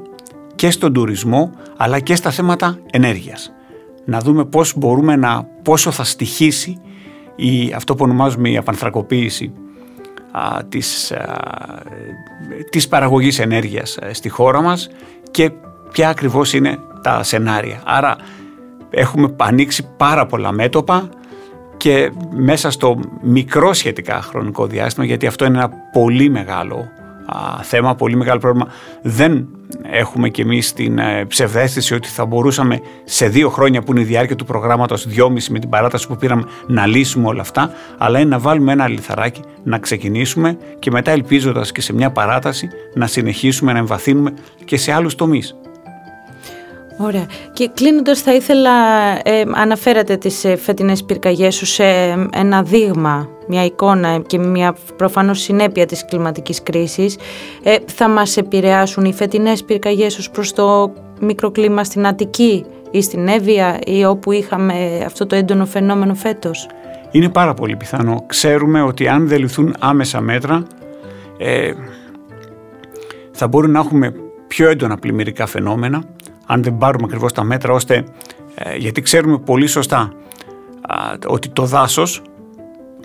και 0.55 0.71
στον 0.71 0.93
τουρισμό, 0.93 1.51
αλλά 1.77 2.01
και 2.01 2.15
στα 2.15 2.31
θέματα 2.31 2.79
ενέργειας. 2.91 3.53
Να 4.05 4.19
δούμε 4.19 4.45
πώς 4.45 4.75
μπορούμε 4.77 5.17
να, 5.17 5.47
πόσο 5.63 5.91
θα 5.91 6.05
στοιχήσει 6.05 6.81
η, 7.37 7.73
αυτό 7.73 7.95
που 7.95 8.05
ονομάζουμε 8.05 8.51
η 8.51 8.57
απανθρακοποίηση 8.57 9.53
α, 10.31 10.65
της, 10.69 11.13
α, 11.13 11.37
της 12.71 12.89
παραγωγής 12.89 13.39
ενέργειας 13.39 13.97
ε, 13.97 14.13
στη 14.13 14.29
χώρα 14.29 14.63
μας 14.63 14.91
και 15.31 15.51
ποια 15.93 16.09
ακριβώς 16.09 16.53
είναι 16.53 16.79
τα 17.03 17.23
σενάρια. 17.23 17.83
Άρα 17.85 18.17
έχουμε 18.91 19.35
ανοίξει 19.37 19.89
πάρα 19.97 20.27
πολλά 20.27 20.53
μέτωπα 20.53 21.09
και 21.77 22.13
μέσα 22.31 22.71
στο 22.71 23.01
μικρό 23.23 23.73
σχετικά 23.73 24.23
χρονικό 24.23 24.67
διάστημα, 24.67 25.07
γιατί 25.07 25.27
αυτό 25.27 25.45
είναι 25.45 25.59
ένα 25.59 25.71
πολύ 25.93 26.31
μεγάλο 26.31 26.89
θέμα, 27.63 27.95
πολύ 27.95 28.17
μεγάλο 28.17 28.39
πρόβλημα. 28.39 28.69
Δεν 29.03 29.49
έχουμε 29.83 30.29
κι 30.29 30.41
εμείς 30.41 30.73
την 30.73 30.99
ε, 30.99 31.25
ψευδέστηση 31.25 31.95
ότι 31.95 32.09
θα 32.09 32.27
μπορούσαμε 32.27 32.81
σε 33.05 33.29
δύο 33.29 33.49
χρόνια 33.49 33.83
που 33.83 33.91
είναι 33.91 34.01
η 34.01 34.05
διάρκεια 34.05 34.37
του 34.37 34.45
προγράμματος, 34.45 35.07
δυόμιση 35.07 35.53
με 35.53 35.59
την 35.59 35.69
παράταση 35.69 36.07
που 36.07 36.17
πήραμε, 36.17 36.45
να 36.67 36.87
λύσουμε 36.87 37.27
όλα 37.27 37.41
αυτά, 37.41 37.73
αλλά 37.99 38.19
είναι 38.19 38.29
να 38.29 38.39
βάλουμε 38.39 38.73
ένα 38.73 38.89
λιθαράκι, 38.89 39.41
να 39.63 39.79
ξεκινήσουμε 39.79 40.59
και 40.79 40.91
μετά 40.91 41.11
ελπίζοντας 41.11 41.73
και 41.73 41.81
σε 41.81 41.93
μια 41.93 42.11
παράταση 42.11 42.69
να 42.95 43.07
συνεχίσουμε 43.07 43.73
να 43.73 43.79
εμβαθύνουμε 43.79 44.35
και 44.65 44.77
σε 44.77 44.93
άλλους 44.93 45.15
τομείς. 45.15 45.57
Ωραία. 47.00 47.26
Και 47.52 47.71
κλείνοντας 47.75 48.21
θα 48.21 48.35
ήθελα, 48.35 48.71
ε, 49.23 49.43
αναφέρατε 49.55 50.17
τις 50.17 50.45
ε, 50.45 50.57
φετινές 50.57 51.05
πυρκαγιές 51.05 51.55
σου 51.55 51.67
σε 51.67 51.85
ένα 52.33 52.62
δείγμα, 52.62 53.28
μια 53.49 53.64
εικόνα 53.64 54.19
και 54.26 54.38
μια 54.38 54.76
προφανώς 54.97 55.40
συνέπεια 55.40 55.87
της 55.87 56.05
κλιματικής 56.05 56.62
κρίσης. 56.62 57.17
Ε, 57.62 57.76
θα 57.87 58.09
μας 58.09 58.37
επηρεάσουν 58.37 59.05
οι 59.05 59.12
φετινές 59.12 59.64
πυρκαγιές 59.64 60.19
ως 60.19 60.31
προς 60.31 60.52
το 60.52 60.93
μικροκλίμα 61.21 61.85
στην 61.85 62.07
Αττική 62.07 62.64
ή 62.90 63.02
στην 63.02 63.28
Εύβοια 63.28 63.78
ή 63.87 64.05
όπου 64.05 64.33
είχαμε 64.33 65.02
αυτό 65.07 65.26
το 65.26 65.37
έντονο 65.37 65.67
φαινόμενο 65.67 66.14
φέτος; 66.14 66.69
Είναι 67.11 67.28
πάρα 67.28 67.55
πολύ 67.55 67.76
πιθανό. 67.76 68.25
Ξέρουμε 68.26 68.83
ότι 68.83 69.09
αν 69.09 69.28
δεν 69.28 69.38
ληφθούν 69.38 69.75
άμεσα 69.78 70.21
μέτρα 70.21 70.67
ε, 71.38 71.73
θα 73.33 73.49
μπορούν 73.49 73.71
να 73.71 73.78
έχουμε 73.78 74.12
πιο 74.47 74.69
έντονα 74.69 74.97
πλημμυρικά 74.97 75.47
φαινόμενα 75.47 76.02
αν 76.49 76.62
δεν 76.62 76.78
πάρουμε 76.78 77.05
ακριβώς 77.05 77.33
τα 77.33 77.43
μέτρα 77.45 77.73
ώστε, 77.73 78.05
ε, 78.55 78.76
γιατί 78.76 79.00
ξέρουμε 79.00 79.38
πολύ 79.38 79.67
σωστά 79.67 80.12
ότι 81.26 81.49
το 81.49 81.64
δάσος, 81.64 82.23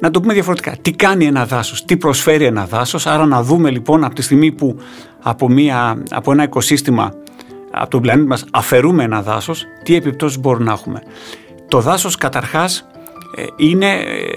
να 0.01 0.11
το 0.11 0.21
πούμε 0.21 0.33
διαφορετικά, 0.33 0.75
τι 0.81 0.91
κάνει 0.91 1.25
ένα 1.25 1.45
δάσος, 1.45 1.85
τι 1.85 1.97
προσφέρει 1.97 2.45
ένα 2.45 2.65
δάσος, 2.65 3.07
άρα 3.07 3.25
να 3.25 3.43
δούμε 3.43 3.69
λοιπόν 3.69 4.03
από 4.03 4.15
τη 4.15 4.21
στιγμή 4.21 4.51
που 4.51 4.77
από, 5.21 5.49
μια, 5.49 6.03
από 6.09 6.31
ένα 6.31 6.43
οικοσύστημα 6.43 7.13
από 7.71 7.89
τον 7.89 8.01
πλανήτη 8.01 8.27
μας 8.27 8.45
αφαιρούμε 8.51 9.03
ένα 9.03 9.21
δάσος, 9.21 9.65
τι 9.83 9.95
επιπτώσεις 9.95 10.39
μπορούμε 10.39 10.63
να 10.65 10.71
έχουμε. 10.71 11.01
Το 11.67 11.79
δάσος 11.79 12.15
καταρχάς 12.15 12.87
ε, 13.35 13.43
είναι, 13.55 13.91
ε, 13.91 14.27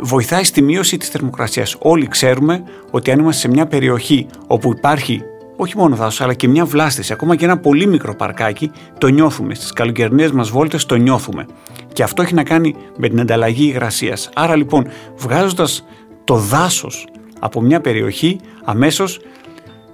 βοηθάει 0.00 0.44
στη 0.44 0.62
μείωση 0.62 0.96
της 0.96 1.08
θερμοκρασίας. 1.08 1.76
Όλοι 1.78 2.06
ξέρουμε 2.06 2.62
ότι 2.90 3.10
αν 3.10 3.18
είμαστε 3.18 3.40
σε 3.40 3.48
μια 3.48 3.66
περιοχή 3.66 4.26
όπου 4.46 4.72
υπάρχει 4.76 5.22
όχι 5.56 5.76
μόνο 5.76 5.96
δάσο, 5.96 6.24
αλλά 6.24 6.34
και 6.34 6.48
μια 6.48 6.64
βλάστηση, 6.64 7.12
ακόμα 7.12 7.36
και 7.36 7.44
ένα 7.44 7.58
πολύ 7.58 7.86
μικρό 7.86 8.14
παρκάκι, 8.14 8.70
το 8.98 9.06
νιώθουμε. 9.06 9.54
Στις 9.54 9.72
καλοκαιρινές 9.72 10.30
μας 10.32 10.50
βόλτες 10.50 10.86
το 10.86 10.94
νιώθουμε. 10.94 11.46
Και 11.92 12.02
αυτό 12.02 12.22
έχει 12.22 12.34
να 12.34 12.42
κάνει 12.42 12.74
με 12.96 13.08
την 13.08 13.20
ανταλλαγή 13.20 13.66
υγρασίας. 13.66 14.30
Άρα 14.34 14.56
λοιπόν, 14.56 14.86
βγάζοντας 15.16 15.84
το 16.24 16.36
δάσος 16.36 17.06
από 17.38 17.60
μια 17.60 17.80
περιοχή, 17.80 18.40
αμέσως 18.64 19.20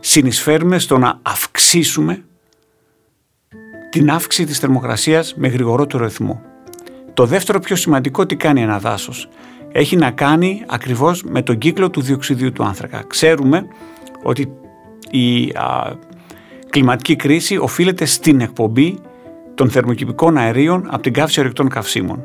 συνεισφέρουμε 0.00 0.78
στο 0.78 0.98
να 0.98 1.18
αυξήσουμε 1.22 2.24
την 3.90 4.10
αύξηση 4.10 4.46
της 4.46 4.58
θερμοκρασίας 4.58 5.34
με 5.36 5.48
γρηγορότερο 5.48 6.04
ρυθμό. 6.04 6.42
Το 7.14 7.26
δεύτερο 7.26 7.58
πιο 7.58 7.76
σημαντικό 7.76 8.26
τι 8.26 8.36
κάνει 8.36 8.62
ένα 8.62 8.78
δάσος; 8.78 9.28
Έχει 9.72 9.96
να 9.96 10.10
κάνει 10.10 10.64
ακριβώς 10.66 11.22
με 11.22 11.42
τον 11.42 11.58
κύκλο 11.58 11.90
του 11.90 12.00
διοξιδίου 12.00 12.52
του 12.52 12.64
άνθρακα. 12.64 13.04
Ξέρουμε 13.06 13.66
ότι 14.22 14.52
η 15.10 15.52
κλιματική 16.70 17.16
κρίση 17.16 17.56
οφείλεται 17.56 18.04
στην 18.04 18.40
εκπομπή 18.40 18.98
των 19.54 19.70
θερμοκηπικών 19.70 20.36
αερίων 20.36 20.86
από 20.90 21.02
την 21.02 21.12
καύση 21.12 21.40
ορεικτών 21.40 21.68
καυσίμων. 21.68 22.24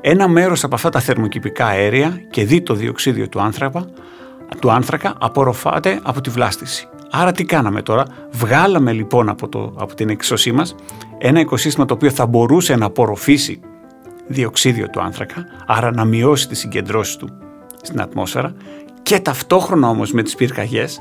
Ένα 0.00 0.28
μέρος 0.28 0.64
από 0.64 0.74
αυτά 0.74 0.88
τα 0.88 1.00
θερμοκηπικά 1.00 1.66
αέρια 1.66 2.20
και 2.30 2.44
δει 2.44 2.60
το 2.60 2.74
διοξίδιο 2.74 3.28
του 3.28 3.40
άνθρακα, 3.40 3.84
του 4.58 4.70
άνθρακα 4.70 5.14
απορροφάται 5.20 6.00
από 6.02 6.20
τη 6.20 6.30
βλάστηση. 6.30 6.88
Άρα 7.10 7.32
τι 7.32 7.44
κάναμε 7.44 7.82
τώρα, 7.82 8.04
βγάλαμε 8.30 8.92
λοιπόν 8.92 9.28
από, 9.28 9.48
το, 9.48 9.74
από 9.76 9.94
την 9.94 10.08
εξωσή 10.08 10.52
μας 10.52 10.74
ένα 11.18 11.40
οικοσύστημα 11.40 11.86
το 11.86 11.94
οποίο 11.94 12.10
θα 12.10 12.26
μπορούσε 12.26 12.76
να 12.76 12.86
απορροφήσει 12.86 13.60
διοξίδιο 14.26 14.88
του 14.88 15.00
άνθρακα, 15.00 15.44
άρα 15.66 15.90
να 15.90 16.04
μειώσει 16.04 16.48
τις 16.48 16.58
συγκεντρώσεις 16.58 17.16
του 17.16 17.28
στην 17.82 18.00
ατμόσφαιρα 18.00 18.54
και 19.02 19.20
ταυτόχρονα 19.20 19.88
όμως 19.88 20.12
με 20.12 20.22
τις 20.22 20.34
πυρκαγιές 20.34 21.00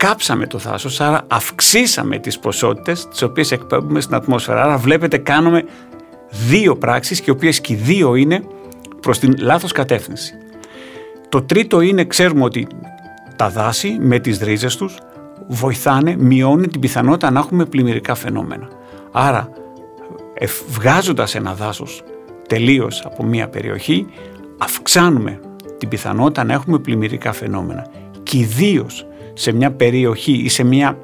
κάψαμε 0.00 0.46
το 0.46 0.58
δάσος, 0.58 1.00
άρα 1.00 1.24
αυξήσαμε 1.28 2.18
τις 2.18 2.38
ποσότητες 2.38 3.08
τις 3.08 3.22
οποίες 3.22 3.52
εκπέμπουμε 3.52 4.00
στην 4.00 4.14
ατμόσφαιρα. 4.14 4.62
Άρα 4.62 4.76
βλέπετε 4.76 5.18
κάνουμε 5.18 5.64
δύο 6.30 6.76
πράξεις 6.76 7.18
και 7.20 7.24
οι 7.28 7.30
οποίες 7.30 7.60
και 7.60 7.74
δύο 7.74 8.14
είναι 8.14 8.42
προς 9.00 9.18
την 9.18 9.34
λάθος 9.38 9.72
κατεύθυνση. 9.72 10.34
Το 11.28 11.42
τρίτο 11.42 11.80
είναι, 11.80 12.04
ξέρουμε 12.04 12.44
ότι 12.44 12.66
τα 13.36 13.48
δάση 13.48 13.96
με 14.00 14.18
τις 14.18 14.38
ρίζες 14.38 14.76
τους 14.76 14.98
βοηθάνε, 15.48 16.16
μειώνουν 16.18 16.70
την 16.70 16.80
πιθανότητα 16.80 17.30
να 17.30 17.38
έχουμε 17.38 17.64
πλημμυρικά 17.64 18.14
φαινόμενα. 18.14 18.68
Άρα, 19.12 19.48
βγάζοντας 20.68 21.34
ένα 21.34 21.54
δάσος 21.54 22.02
τελείως 22.48 23.02
από 23.04 23.24
μία 23.24 23.48
περιοχή, 23.48 24.06
αυξάνουμε 24.58 25.40
την 25.78 25.88
πιθανότητα 25.88 26.44
να 26.44 26.52
έχουμε 26.52 26.78
πλημμυρικά 26.78 27.32
φαινόμενα. 27.32 27.86
Και 28.22 28.38
ιδίως 28.38 29.04
σε 29.40 29.52
μια 29.52 29.70
περιοχή 29.70 30.32
ή 30.32 30.48
σε 30.48 30.64
μια, 30.64 30.98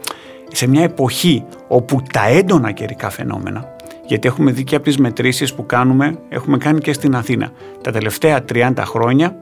σε 0.52 0.66
μια 0.66 0.82
εποχή 0.82 1.44
όπου 1.68 2.02
τα 2.12 2.28
έντονα 2.28 2.72
καιρικά 2.72 3.10
φαινόμενα 3.10 3.76
γιατί 4.06 4.28
έχουμε 4.28 4.50
δει 4.50 4.64
και 4.64 4.74
από 4.74 4.84
τις 4.84 4.98
μετρήσεις 4.98 5.54
που 5.54 5.66
κάνουμε, 5.66 6.18
έχουμε 6.28 6.56
κάνει 6.58 6.80
και 6.80 6.92
στην 6.92 7.14
Αθήνα. 7.14 7.50
Τα 7.82 7.90
τελευταία 7.90 8.44
30 8.52 8.72
χρόνια 8.78 9.36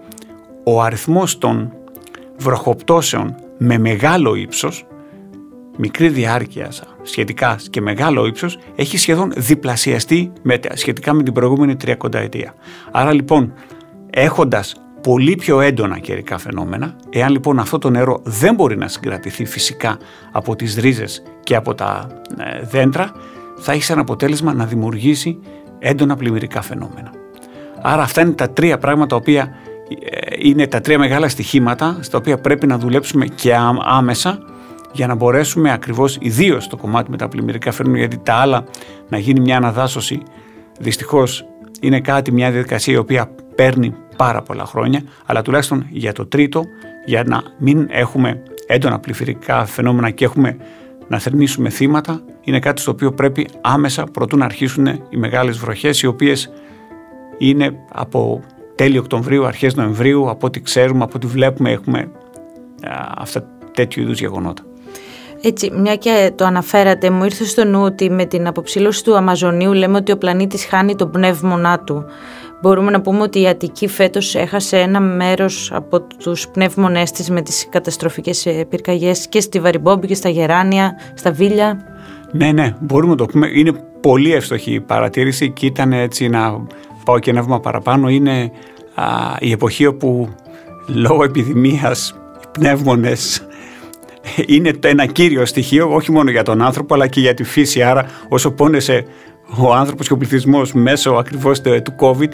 ο 0.65 0.83
αριθμός 0.83 1.39
των 1.39 1.73
βροχοπτώσεων 2.37 3.35
με 3.59 3.79
μεγάλο 3.79 4.35
ύψος, 4.35 4.87
μικρή 5.77 6.09
διάρκεια 6.09 6.73
σχετικά 7.03 7.59
και 7.71 7.81
μεγάλο 7.81 8.27
ύψος, 8.27 8.59
έχει 8.77 8.99
σχεδόν 8.99 9.33
διπλασιαστεί 9.37 10.33
σχετικά 10.73 11.13
με 11.13 11.23
την 11.23 11.33
προηγούμενη 11.33 11.77
30 11.85 12.15
ετία. 12.15 12.55
Άρα 12.91 13.13
λοιπόν, 13.13 13.53
έχοντας 14.11 14.75
πολύ 15.05 15.35
πιο 15.37 15.61
έντονα 15.61 15.99
καιρικά 15.99 16.39
φαινόμενα. 16.39 16.97
Εάν 17.11 17.33
λοιπόν 17.33 17.59
αυτό 17.59 17.79
το 17.79 17.91
νερό 17.91 18.21
δεν 18.25 18.55
μπορεί 18.55 18.77
να 18.77 18.89
συγκρατηθεί 18.89 19.45
φυσικά 19.45 19.99
από 20.33 20.57
τις 20.57 20.75
ρίζες 20.77 21.23
και 21.43 21.55
από 21.55 21.75
τα 21.75 22.09
ε, 22.39 22.67
δέντρα, 22.67 23.13
θα 23.57 23.73
έχει 23.73 23.83
σαν 23.83 23.99
αποτέλεσμα 23.99 24.55
να 24.55 24.65
δημιουργήσει 24.65 25.39
έντονα 25.79 26.17
πλημμυρικά 26.17 26.63
φαινόμενα. 26.63 27.11
Άρα 27.83 28.03
αυτά 28.03 28.21
είναι 28.21 28.33
τα 28.33 28.51
τρία 28.51 28.79
πράγματα 28.79 29.07
τα 29.07 29.17
οποία 29.17 29.55
ε, 30.11 30.37
είναι 30.39 30.67
τα 30.67 30.81
τρία 30.81 30.99
μεγάλα 30.99 31.29
στοιχήματα 31.29 31.99
στα 32.01 32.19
οποία 32.19 32.39
πρέπει 32.39 32.67
να 32.67 32.79
δουλέψουμε 32.79 33.27
και 33.27 33.55
άμεσα 33.85 34.39
για 34.93 35.07
να 35.07 35.15
μπορέσουμε 35.15 35.73
ακριβώς 35.73 36.19
ιδίως 36.21 36.69
το 36.69 36.77
κομμάτι 36.77 37.11
με 37.11 37.17
τα 37.17 37.29
πλημμυρικά 37.29 37.73
φέρνουν 37.73 37.97
γιατί 37.97 38.19
τα 38.23 38.35
άλλα 38.35 38.65
να 39.09 39.19
γίνει 39.19 39.41
μια 39.41 39.57
αναδάσωση 39.57 40.23
δυστυχώς 40.79 41.45
είναι 41.81 42.01
κάτι, 42.01 42.33
μια 42.33 42.51
διαδικασία 42.51 42.95
η 42.95 42.97
οποία 42.97 43.31
παίρνει 43.55 43.95
πάρα 44.17 44.43
πολλά 44.43 44.65
χρόνια 44.65 45.03
αλλά 45.27 45.43
τουλάχιστον 45.43 45.87
για 45.91 46.13
το 46.13 46.27
τρίτο 46.27 46.65
για 47.05 47.25
να 47.25 47.43
μην 47.59 47.87
έχουμε 47.91 48.43
έντονα 48.67 48.99
πλημμυρικά 48.99 49.65
φαινόμενα 49.65 50.11
και 50.11 50.25
έχουμε 50.25 50.57
να 51.09 51.19
θερμίσουμε 51.19 51.69
θύματα 51.69 52.21
είναι 52.41 52.59
κάτι 52.59 52.81
στο 52.81 52.91
οποίο 52.91 53.13
πρέπει 53.13 53.49
άμεσα 53.61 54.05
προτού 54.05 54.37
να 54.37 54.45
αρχίσουν 54.45 54.87
οι 54.87 55.17
μεγάλες 55.17 55.59
βροχές 55.59 56.03
οι 56.03 56.07
οποίες 56.07 56.51
είναι 57.39 57.73
από 57.93 58.41
τέλη 58.75 58.99
Οκτωβρίου, 58.99 59.47
αρχές 59.47 59.75
Νοεμβρίου 59.75 60.31
από 60.31 60.47
ό,τι 60.47 60.61
ξέρουμε, 60.61 61.05
από 61.05 61.13
ό,τι 61.17 61.27
βλέπουμε 61.27 61.71
έχουμε 61.71 62.11
αυτά 63.17 63.49
τέτοιου 63.75 64.03
είδους 64.03 64.21
γεγονότα. 64.21 64.63
Έτσι, 65.43 65.71
μια 65.71 65.97
και 65.97 66.33
το 66.35 66.45
αναφέρατε, 66.45 67.11
μου 67.11 67.25
ήρθε 67.25 67.45
στο 67.45 67.65
νου 67.65 67.83
ότι 67.83 68.11
με 68.11 68.25
την 68.25 68.47
αποψήλωση 68.47 69.05
του 69.05 69.17
Αμαζονίου 69.17 69.73
λέμε 69.73 69.97
ότι 69.97 70.13
ο 70.13 70.19
πλανήτης 70.19 70.65
χάνει 70.65 70.97
τον 70.97 71.11
πνεύμονά 71.11 71.81
του. 71.81 72.05
Μπορούμε 72.65 72.91
να 72.91 73.01
πούμε 73.01 73.23
ότι 73.23 73.41
η 73.41 73.49
Αττική 73.49 73.89
φέτος 73.89 74.35
έχασε 74.35 74.79
ένα 74.79 75.01
μέρος 75.01 75.71
από 75.73 76.01
τους 76.01 76.49
πνεύμονές 76.49 77.11
της 77.11 77.31
με 77.31 77.43
τις 77.43 77.69
καταστροφικές 77.71 78.47
πυρκαγιές 78.69 79.29
και 79.29 79.41
στη 79.41 79.61
Βαριμπόμπη 79.61 80.07
και 80.07 80.15
στα 80.15 80.29
Γεράνια, 80.29 80.93
στα 81.15 81.33
Βίλια. 81.33 81.81
Ναι, 82.33 82.53
ναι, 82.53 82.75
μπορούμε 82.81 83.11
να 83.11 83.17
το 83.17 83.25
πούμε. 83.27 83.49
Είναι 83.53 83.73
πολύ 84.01 84.33
εύστοχη 84.33 84.73
η 84.75 84.81
παρατήρηση 84.81 85.51
και 85.51 85.67
ήταν 85.67 85.93
έτσι 85.93 86.29
να 86.29 86.67
πάω 87.05 87.19
και 87.19 87.31
ένα 87.31 87.43
βήμα 87.43 87.61
παραπάνω. 87.61 88.09
Είναι 88.09 88.51
η 89.39 89.53
εποχή 89.53 89.87
όπου 89.87 90.29
λόγω 90.87 91.25
επιδημίας 91.25 92.15
οι 92.43 92.47
πνεύμονες 92.53 93.47
είναι 94.47 94.71
ένα 94.81 95.07
κύριο 95.07 95.45
στοιχείο 95.45 95.95
όχι 95.95 96.13
μόνο 96.13 96.31
για 96.31 96.43
τον 96.43 96.63
άνθρωπο 96.63 96.95
αλλά 96.95 97.07
και 97.07 97.21
για 97.21 97.35
τη 97.35 97.45
φύση. 97.45 97.83
Άρα 97.83 98.07
όσο 98.29 98.51
πόνεσε 98.51 99.05
ο 99.59 99.75
άνθρωπος 99.75 100.07
και 100.07 100.13
ο 100.13 100.17
πληθυσμός 100.17 100.73
μέσω 100.73 101.11
ακριβώς 101.11 101.61
του 101.61 101.95
COVID 102.01 102.29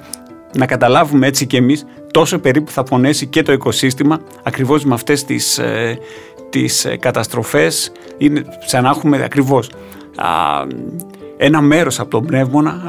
να 0.57 0.67
καταλάβουμε 0.67 1.27
έτσι 1.27 1.47
και 1.47 1.57
εμείς 1.57 1.87
τόσο 2.11 2.39
περίπου 2.39 2.71
θα 2.71 2.83
πονέσει 2.83 3.27
και 3.27 3.43
το 3.43 3.53
οικοσύστημα 3.53 4.21
ακριβώς 4.43 4.85
με 4.85 4.95
αυτές 4.95 5.25
τις, 5.25 5.59
ε, 5.59 5.99
τις 6.51 6.85
ε, 6.85 6.97
καταστροφές 6.97 7.93
είναι 8.19 8.45
σαν 8.67 8.83
να 8.83 8.89
έχουμε 8.89 9.25
ακριβώς 9.25 9.71
ένα 11.37 11.61
μέρος 11.61 12.01
από 12.01 12.11
τον 12.11 12.27
πνεύμονα 12.27 12.81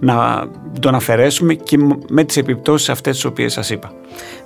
να 0.00 0.48
τον 0.80 0.94
αφαιρέσουμε 0.94 1.54
και 1.54 1.78
με 2.08 2.24
τις 2.24 2.36
επιπτώσεις 2.36 2.88
αυτές 2.88 3.14
τις 3.14 3.24
οποίες 3.24 3.52
σας 3.52 3.70
είπα. 3.70 3.92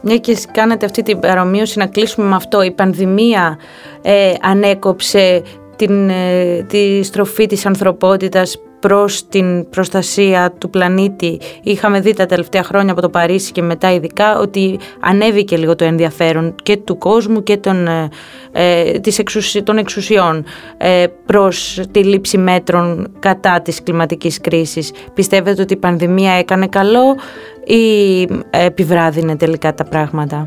Μια 0.01 0.19
και 0.19 0.39
κάνετε 0.53 0.85
αυτή 0.85 1.03
την 1.03 1.19
παρομοίωση 1.19 1.79
να 1.79 1.87
κλείσουμε 1.87 2.27
με 2.27 2.35
αυτό. 2.35 2.63
Η 2.63 2.71
πανδημία 2.71 3.59
ε, 4.03 4.33
ανέκοψε 4.41 5.43
την, 5.77 6.09
ε, 6.09 6.63
τη 6.69 7.03
στροφή 7.03 7.47
της 7.47 7.67
ανθρωπότητας 7.67 8.59
προς 8.89 9.29
την 9.29 9.69
προστασία 9.69 10.55
του 10.59 10.71
πλανήτη. 10.71 11.41
Είχαμε 11.63 12.01
δει 12.01 12.15
τα 12.15 12.27
τελευταία 12.27 12.63
χρόνια 12.63 12.93
από 12.93 13.01
το 13.01 13.09
Παρίσι 13.09 13.53
και 13.53 13.63
μετά 13.63 13.93
ειδικά 13.93 14.39
ότι 14.39 14.79
ανέβηκε 15.01 15.57
λίγο 15.57 15.77
το 15.77 15.85
ενδιαφέρον 15.85 16.55
και 16.63 16.77
του 16.77 16.99
κόσμου 16.99 17.43
και 17.43 17.57
των, 17.57 17.87
ε, 17.87 18.09
ε 18.53 18.99
της 18.99 19.23
των 19.65 19.79
εξουσιών 19.79 20.45
ε, 20.77 21.05
προς 21.27 21.81
τη 21.91 22.05
λήψη 22.05 22.39
μέτρων 22.39 23.11
κατά 23.19 23.61
της 23.61 23.83
κλιματικής 23.83 24.41
κρίσης. 24.41 24.93
Πιστεύετε 25.15 25.63
ότι 25.63 25.73
η 25.73 25.77
πανδημία 25.77 26.33
έκανε 26.33 26.67
καλό 26.67 27.17
ή 27.65 28.23
επιβράδυνε 28.51 29.37
τελικά 29.37 29.75
τα 29.75 29.85
πράγματα; 29.85 30.47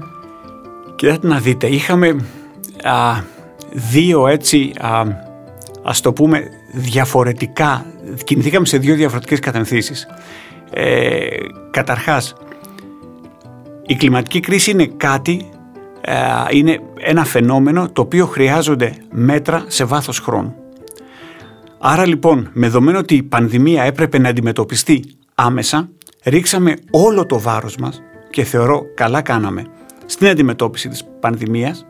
Κοιτάξτε 0.95 1.27
να 1.27 1.37
δείτε, 1.37 1.67
είχαμε 1.67 2.07
α, 2.83 3.21
δύο 3.71 4.27
έτσι, 4.27 4.73
α, 4.79 5.01
ας 5.83 6.01
το 6.01 6.13
πούμε, 6.13 6.43
διαφορετικά 6.73 7.85
κινηθήκαμε 8.23 8.65
σε 8.65 8.77
δύο 8.77 8.95
διαφορετικές 8.95 9.39
κατευθύνσεις. 9.39 10.07
Ε, 10.73 11.27
καταρχάς, 11.71 12.35
η 13.85 13.95
κλιματική 13.95 14.39
κρίση 14.39 14.71
είναι 14.71 14.85
κάτι, 14.97 15.49
ε, 16.01 16.13
είναι 16.51 16.79
ένα 16.99 17.25
φαινόμενο 17.25 17.89
το 17.89 18.01
οποίο 18.01 18.25
χρειάζονται 18.25 18.93
μέτρα 19.11 19.63
σε 19.67 19.83
βάθος 19.83 20.19
χρόνου. 20.19 20.55
Άρα 21.79 22.05
λοιπόν, 22.05 22.49
με 22.53 22.65
δεδομένο 22.65 22.97
ότι 22.97 23.15
η 23.15 23.23
πανδημία 23.23 23.83
έπρεπε 23.83 24.17
να 24.17 24.29
αντιμετωπιστεί 24.29 25.03
άμεσα, 25.35 25.89
ρίξαμε 26.23 26.73
όλο 26.91 27.25
το 27.25 27.39
βάρος 27.39 27.75
μας 27.75 28.01
και 28.29 28.43
θεωρώ 28.43 28.81
καλά 28.95 29.21
κάναμε 29.21 29.65
στην 30.05 30.27
αντιμετώπιση 30.27 30.89
της 30.89 31.03
πανδημίας 31.19 31.85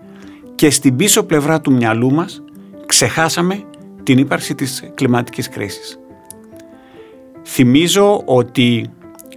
και 0.56 0.69
στην 0.69 0.95
πίσω 0.95 1.23
πλευρά 1.23 1.62
του 1.62 1.71
μυαλού 1.71 2.13
μας 2.13 2.41
ξεχάσαμε 2.86 3.63
την 4.03 4.17
ύπαρξη 4.17 4.56
της 4.56 4.91
κλιματικής 4.93 5.49
κρίσης. 5.49 5.99
Θυμίζω 7.49 8.21
ότι 8.25 8.89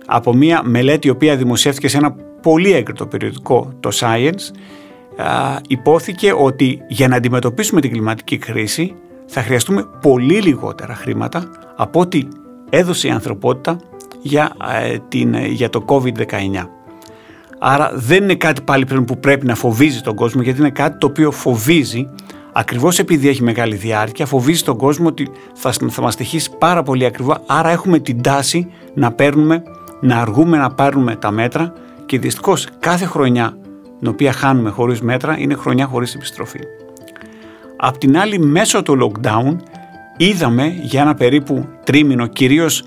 από 0.07 0.35
μια 0.35 0.63
μελέτη 0.65 1.07
η 1.07 1.11
οποία 1.11 1.37
δημοσιεύτηκε 1.37 1.89
σε 1.89 1.97
ένα 1.97 2.15
πολύ 2.43 2.73
έγκριτο 2.73 3.07
περιοδικό, 3.07 3.73
το 3.81 3.91
Science, 3.93 4.55
υπόθηκε 5.69 6.33
ότι 6.33 6.83
για 6.89 7.09
να 7.09 7.17
αντιμετωπίσουμε 7.17 7.81
την 7.81 7.91
κλιματική 7.91 8.39
κρίση 8.39 8.95
θα 9.27 9.43
χρειαστούμε 9.43 9.85
πολύ 10.01 10.41
λιγότερα 10.41 10.95
χρήματα 10.95 11.51
από 11.77 12.01
ό,τι 12.01 12.23
έδωσε 12.71 13.09
η 13.09 13.11
ανθρωπότητα 13.11 13.81
για, 14.23 14.53
ε, 14.83 14.97
την, 15.09 15.35
για 15.35 15.71
το 15.71 15.85
COVID-19. 15.87 16.67
Άρα 17.59 17.93
δεν 17.95 18.23
είναι 18.23 18.35
κάτι 18.35 18.63
πάλι 18.63 18.85
πριν 18.85 19.05
που 19.05 19.19
πρέπει 19.19 19.47
να 19.47 19.55
φοβίζει 19.55 20.01
τον 20.01 20.15
κόσμο 20.15 20.43
γιατί 20.43 20.59
είναι 20.61 20.71
κάτι 20.71 20.99
το 20.99 21.07
οποίο 21.07 21.31
φοβίζει 21.31 22.09
ακριβώς 22.61 22.99
επειδή 22.99 23.29
έχει 23.29 23.43
μεγάλη 23.43 23.77
διάρκεια, 23.77 24.27
φοβίζει 24.27 24.63
τον 24.63 24.77
κόσμο 24.77 25.07
ότι 25.07 25.29
θα, 25.55 25.73
θα 25.89 26.03
μας 26.03 26.13
στοιχήσει 26.13 26.51
πάρα 26.59 26.83
πολύ 26.83 27.05
ακριβά, 27.05 27.43
άρα 27.47 27.71
έχουμε 27.71 27.99
την 27.99 28.23
τάση 28.23 28.67
να 28.95 29.13
παίρνουμε, 29.13 29.63
να 30.01 30.17
αργούμε 30.17 30.57
να 30.57 30.71
πάρουμε 30.71 31.17
τα 31.17 31.31
μέτρα 31.31 31.73
και 32.07 32.19
δυστυχώς 32.19 32.67
κάθε 32.79 33.05
χρονιά 33.05 33.57
την 33.99 34.09
οποία 34.09 34.33
χάνουμε 34.33 34.71
χωρίς 34.71 35.01
μέτρα 35.01 35.39
είναι 35.39 35.55
χρονιά 35.55 35.87
χωρίς 35.87 36.15
επιστροφή. 36.15 36.59
Απ' 37.77 37.99
την 37.99 38.19
άλλη 38.19 38.39
μέσω 38.39 38.83
του 38.83 38.99
lockdown 39.03 39.57
είδαμε 40.17 40.75
για 40.83 41.01
ένα 41.01 41.15
περίπου 41.15 41.69
τρίμηνο 41.85 42.27
κυρίως 42.27 42.85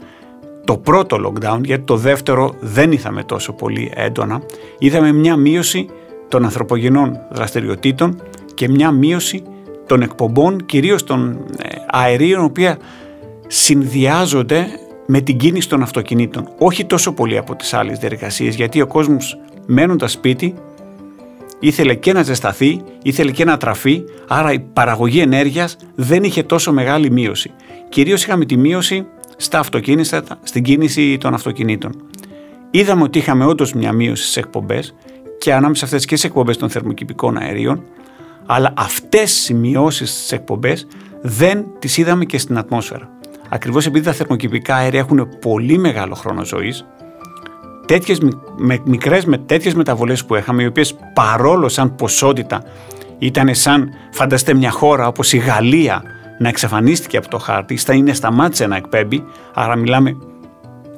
το 0.66 0.78
πρώτο 0.78 1.18
lockdown 1.28 1.60
γιατί 1.64 1.84
το 1.84 1.98
δεύτερο 1.98 2.54
δεν 2.60 2.92
είδαμε 2.92 3.24
τόσο 3.24 3.54
πολύ 3.54 3.92
έντονα 3.96 4.42
είδαμε 4.78 5.12
μια 5.12 5.36
μείωση 5.36 5.90
των 6.28 6.44
ανθρωπογενών 6.44 7.20
δραστηριοτήτων 7.32 8.22
και 8.54 8.70
μια 8.70 8.92
μείωση 8.92 9.44
των 9.88 10.02
εκπομπών, 10.02 10.66
κυρίως 10.66 11.04
των 11.04 11.46
ε, 11.62 11.70
αερίων, 11.92 12.44
οποία 12.44 12.78
συνδυάζονται 13.48 14.68
με 15.06 15.22
την 15.22 15.38
κίνηση 15.38 15.70
των 15.70 15.82
αυτοκινήτων. 15.82 16.50
Όχι 16.58 16.86
τόσο 16.86 17.14
πολύ 17.14 17.38
από 17.38 17.56
τις 17.56 17.74
άλλες 17.74 17.98
διεργασίες, 18.00 18.56
γιατί 18.56 18.82
ο 18.82 18.88
κόσμος 18.88 19.40
μένοντας 19.66 20.12
σπίτι 20.12 20.54
ήθελε 21.60 21.96
και 21.96 22.14
να 22.14 22.24
ζεσταθεί, 22.24 22.82
ήθελε 23.04 23.32
και 23.32 23.46
να 23.46 23.58
τραφεί, 23.58 24.04
άρα 24.28 24.54
η 24.54 24.60
παραγωγή 24.60 25.20
ενέργειας 25.20 25.78
δεν 25.96 26.24
είχε 26.24 26.44
τόσο 26.44 26.74
μεγάλη 26.74 27.12
μείωση. 27.12 27.52
Κυρίως 27.90 28.24
είχαμε 28.24 28.46
τη 28.46 28.58
μείωση 28.58 29.06
στα 29.38 29.60
αυτοκίνητα, 29.60 30.24
στην 30.44 30.64
κίνηση 30.64 31.18
των 31.18 31.34
αυτοκινήτων. 31.34 31.92
Είδαμε 32.72 33.04
ότι 33.04 33.18
είχαμε 33.18 33.46
όντως 33.46 33.74
μια 33.74 33.92
μείωση 33.92 34.28
στι 34.28 34.40
εκπομπές 34.40 34.96
και 35.38 35.54
ανάμεσα 35.54 35.80
σε 35.80 35.86
αυτές 35.86 36.06
και 36.06 36.16
στι 36.16 36.28
εκπομπές 36.28 36.58
των 36.58 36.70
θερμοκηπικών 36.70 37.38
αερίων, 37.38 37.84
αλλά 38.46 38.74
αυτές 38.78 39.50
οι 39.50 39.54
μειώσεις 39.54 40.10
στις 40.10 40.32
εκπομπές 40.32 40.88
δεν 41.22 41.66
τις 41.80 41.98
είδαμε 41.98 42.26
και 42.26 42.38
στην 42.38 42.58
ατμόσφαιρα. 42.58 43.10
Ακριβώς 43.50 43.86
επειδή 43.86 44.06
τα 44.06 44.14
θερμοκηπικά 44.14 44.76
αέρια 44.76 45.00
έχουν 45.00 45.28
πολύ 45.42 45.78
μεγάλο 45.78 46.16
χρόνο 46.16 46.46
ζωής, 46.46 46.86
τέτοιες, 47.86 48.20
με, 48.58 48.82
μικρές 48.86 49.26
με 49.26 49.38
τέτοιες 49.38 49.74
μεταβολές 49.74 50.26
που 50.26 50.36
είχαμε, 50.36 50.64
οι 50.64 50.66
οποίες 50.66 50.96
παρόλο 51.14 51.70
σαν 51.70 51.96
ποσότητα 51.96 52.64
ήταν 53.20 53.56
σαν 53.56 53.90
φανταστείτε 54.12 54.58
μια 54.58 54.72
χώρα 54.72 55.08
όπως 55.08 55.34
η 55.34 55.38
Γαλλία 55.38 56.04
να 56.40 56.50
εξαφανίστηκε 56.50 57.18
από 57.18 57.28
το 57.28 57.38
χάρτη, 57.38 57.78
στα 57.78 57.94
είναι 57.94 58.14
σταμάτησε 58.14 58.68
να 58.68 58.76
εκπέμπει, 58.76 59.26
άρα 59.54 59.76
μιλάμε 59.76 60.18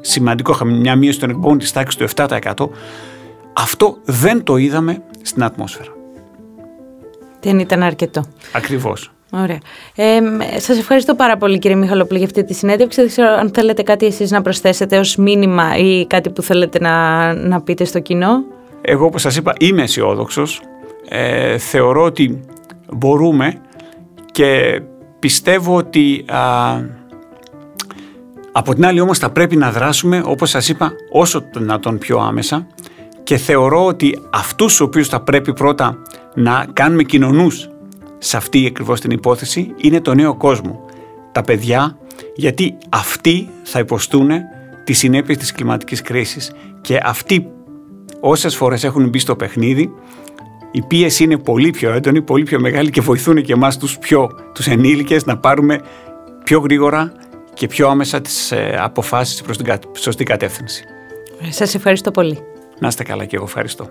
σημαντικό, 0.02 0.52
είχαμε 0.52 0.72
μια 0.72 0.96
μείωση 0.96 1.20
των 1.20 1.30
εκπομπών 1.30 1.58
της 1.58 1.72
τάξης 1.72 1.96
του 1.96 2.08
7%, 2.16 2.70
αυτό 3.54 3.98
δεν 4.04 4.44
το 4.44 4.58
είδαμε 4.58 5.04
στην 5.22 5.44
ατμόσφαιρα. 5.44 5.95
Δεν 7.46 7.60
ήταν 7.60 7.84
αρκετό. 7.84 8.26
Ακριβώς. 8.52 9.12
Ωραία. 9.32 9.60
Ε, 9.96 10.20
σας 10.60 10.78
ευχαριστώ 10.78 11.16
πάρα 11.16 11.38
πολύ 11.38 11.60
κύριε 11.60 11.78
Μιχαλοπλή 11.78 12.18
για 12.18 12.26
αυτή 12.26 12.44
τη 12.44 12.54
συνέντευξη. 12.54 13.02
Δεν 13.02 13.10
ξέρω 13.10 13.28
αν 13.28 13.52
θέλετε 13.54 13.84
κάτι 13.84 14.06
εσείς 14.06 14.32
να 14.32 14.42
προσθέσετε 14.42 14.98
ως 14.98 15.16
μήνυμα 15.16 15.78
ή 15.78 16.08
κάτι 16.08 16.30
που 16.30 16.42
θέλετε 16.42 16.80
να, 16.80 17.34
να 17.34 17.62
πείτε 17.62 17.84
στο 17.86 18.00
κοινό. 18.00 18.44
Εγώ 18.82 19.06
όπως 19.06 19.22
σας 19.22 19.36
είπα 19.36 19.54
είμαι 19.60 19.82
αισιόδοξο. 19.82 20.44
Ε, 21.10 21.58
θεωρώ 21.58 22.04
ότι 22.04 22.40
μπορούμε 22.94 23.62
και 24.32 24.82
πιστεύω 25.20 25.76
ότι 25.76 26.26
από 28.52 28.74
την 28.74 28.86
άλλη 28.86 29.00
όμως 29.00 29.18
θα 29.18 29.30
πρέπει 29.30 29.56
να 29.56 29.72
δράσουμε 29.72 30.22
όπως 30.26 30.50
σας 30.50 30.70
είπα 30.70 30.92
όσο 31.12 31.42
να 31.60 31.80
τον 31.80 31.98
πιο 31.98 32.20
άμεσα 32.20 32.68
και 33.24 33.38
θεωρώ 33.38 33.86
ότι 33.86 34.20
αυτούς 34.30 34.68
τους 34.68 34.80
οποίους 34.80 35.08
θα 35.08 35.20
πρέπει 35.20 35.54
πρώτα 35.54 35.98
να 36.36 36.68
κάνουμε 36.74 37.04
κοινωνούς 37.04 37.70
σε 38.18 38.38
αυτή 38.38 38.66
ακριβώς 38.66 39.02
την 39.02 39.12
υπόθεση 39.12 39.74
είναι 39.78 40.02
το 40.02 40.14
νέο 40.14 40.36
κόσμο. 40.36 40.86
Τα 41.32 41.42
παιδιά, 41.42 41.98
γιατί 42.36 42.78
αυτοί 42.90 43.50
θα 43.64 43.80
υποστούν 43.80 44.30
τις 44.84 44.98
συνέπειες 44.98 45.38
της 45.38 45.52
κλιματικής 45.52 46.02
κρίσης 46.02 46.52
και 46.82 47.00
αυτοί 47.04 47.48
όσες 48.20 48.56
φορές 48.56 48.84
έχουν 48.84 49.10
μπει 49.10 49.20
στο 49.20 49.36
παιχνίδι 49.36 49.94
η 50.76 50.82
πίεση 50.82 51.24
είναι 51.24 51.38
πολύ 51.38 51.72
πιο 51.72 51.92
έντονη, 51.92 52.22
πολύ 52.22 52.44
πιο 52.44 52.60
μεγάλη 52.60 52.90
και 52.90 53.02
βοηθούν 53.02 53.42
και 53.42 53.54
εμάς 53.54 53.78
τους, 53.78 53.98
πιο, 53.98 54.30
τους 54.54 54.68
ενήλικες 54.68 55.26
να 55.26 55.38
πάρουμε 55.38 55.82
πιο 56.44 56.60
γρήγορα 56.60 57.12
και 57.54 57.68
πιο 57.68 57.88
άμεσα 57.88 58.22
τις 58.22 58.52
ε, 58.52 58.78
αποφάσεις 58.80 59.42
προς 59.42 59.58
την 59.58 59.74
σωστή 59.98 60.24
κατεύθυνση. 60.24 60.84
Σας 61.50 61.76
ευχαριστώ 61.76 62.12
πολύ. 62.12 62.40
Να 62.80 62.88
είστε 62.88 63.04
καλά 63.04 63.26
και 63.26 63.36
εγώ 63.36 63.46
ευχαριστώ. 63.46 63.90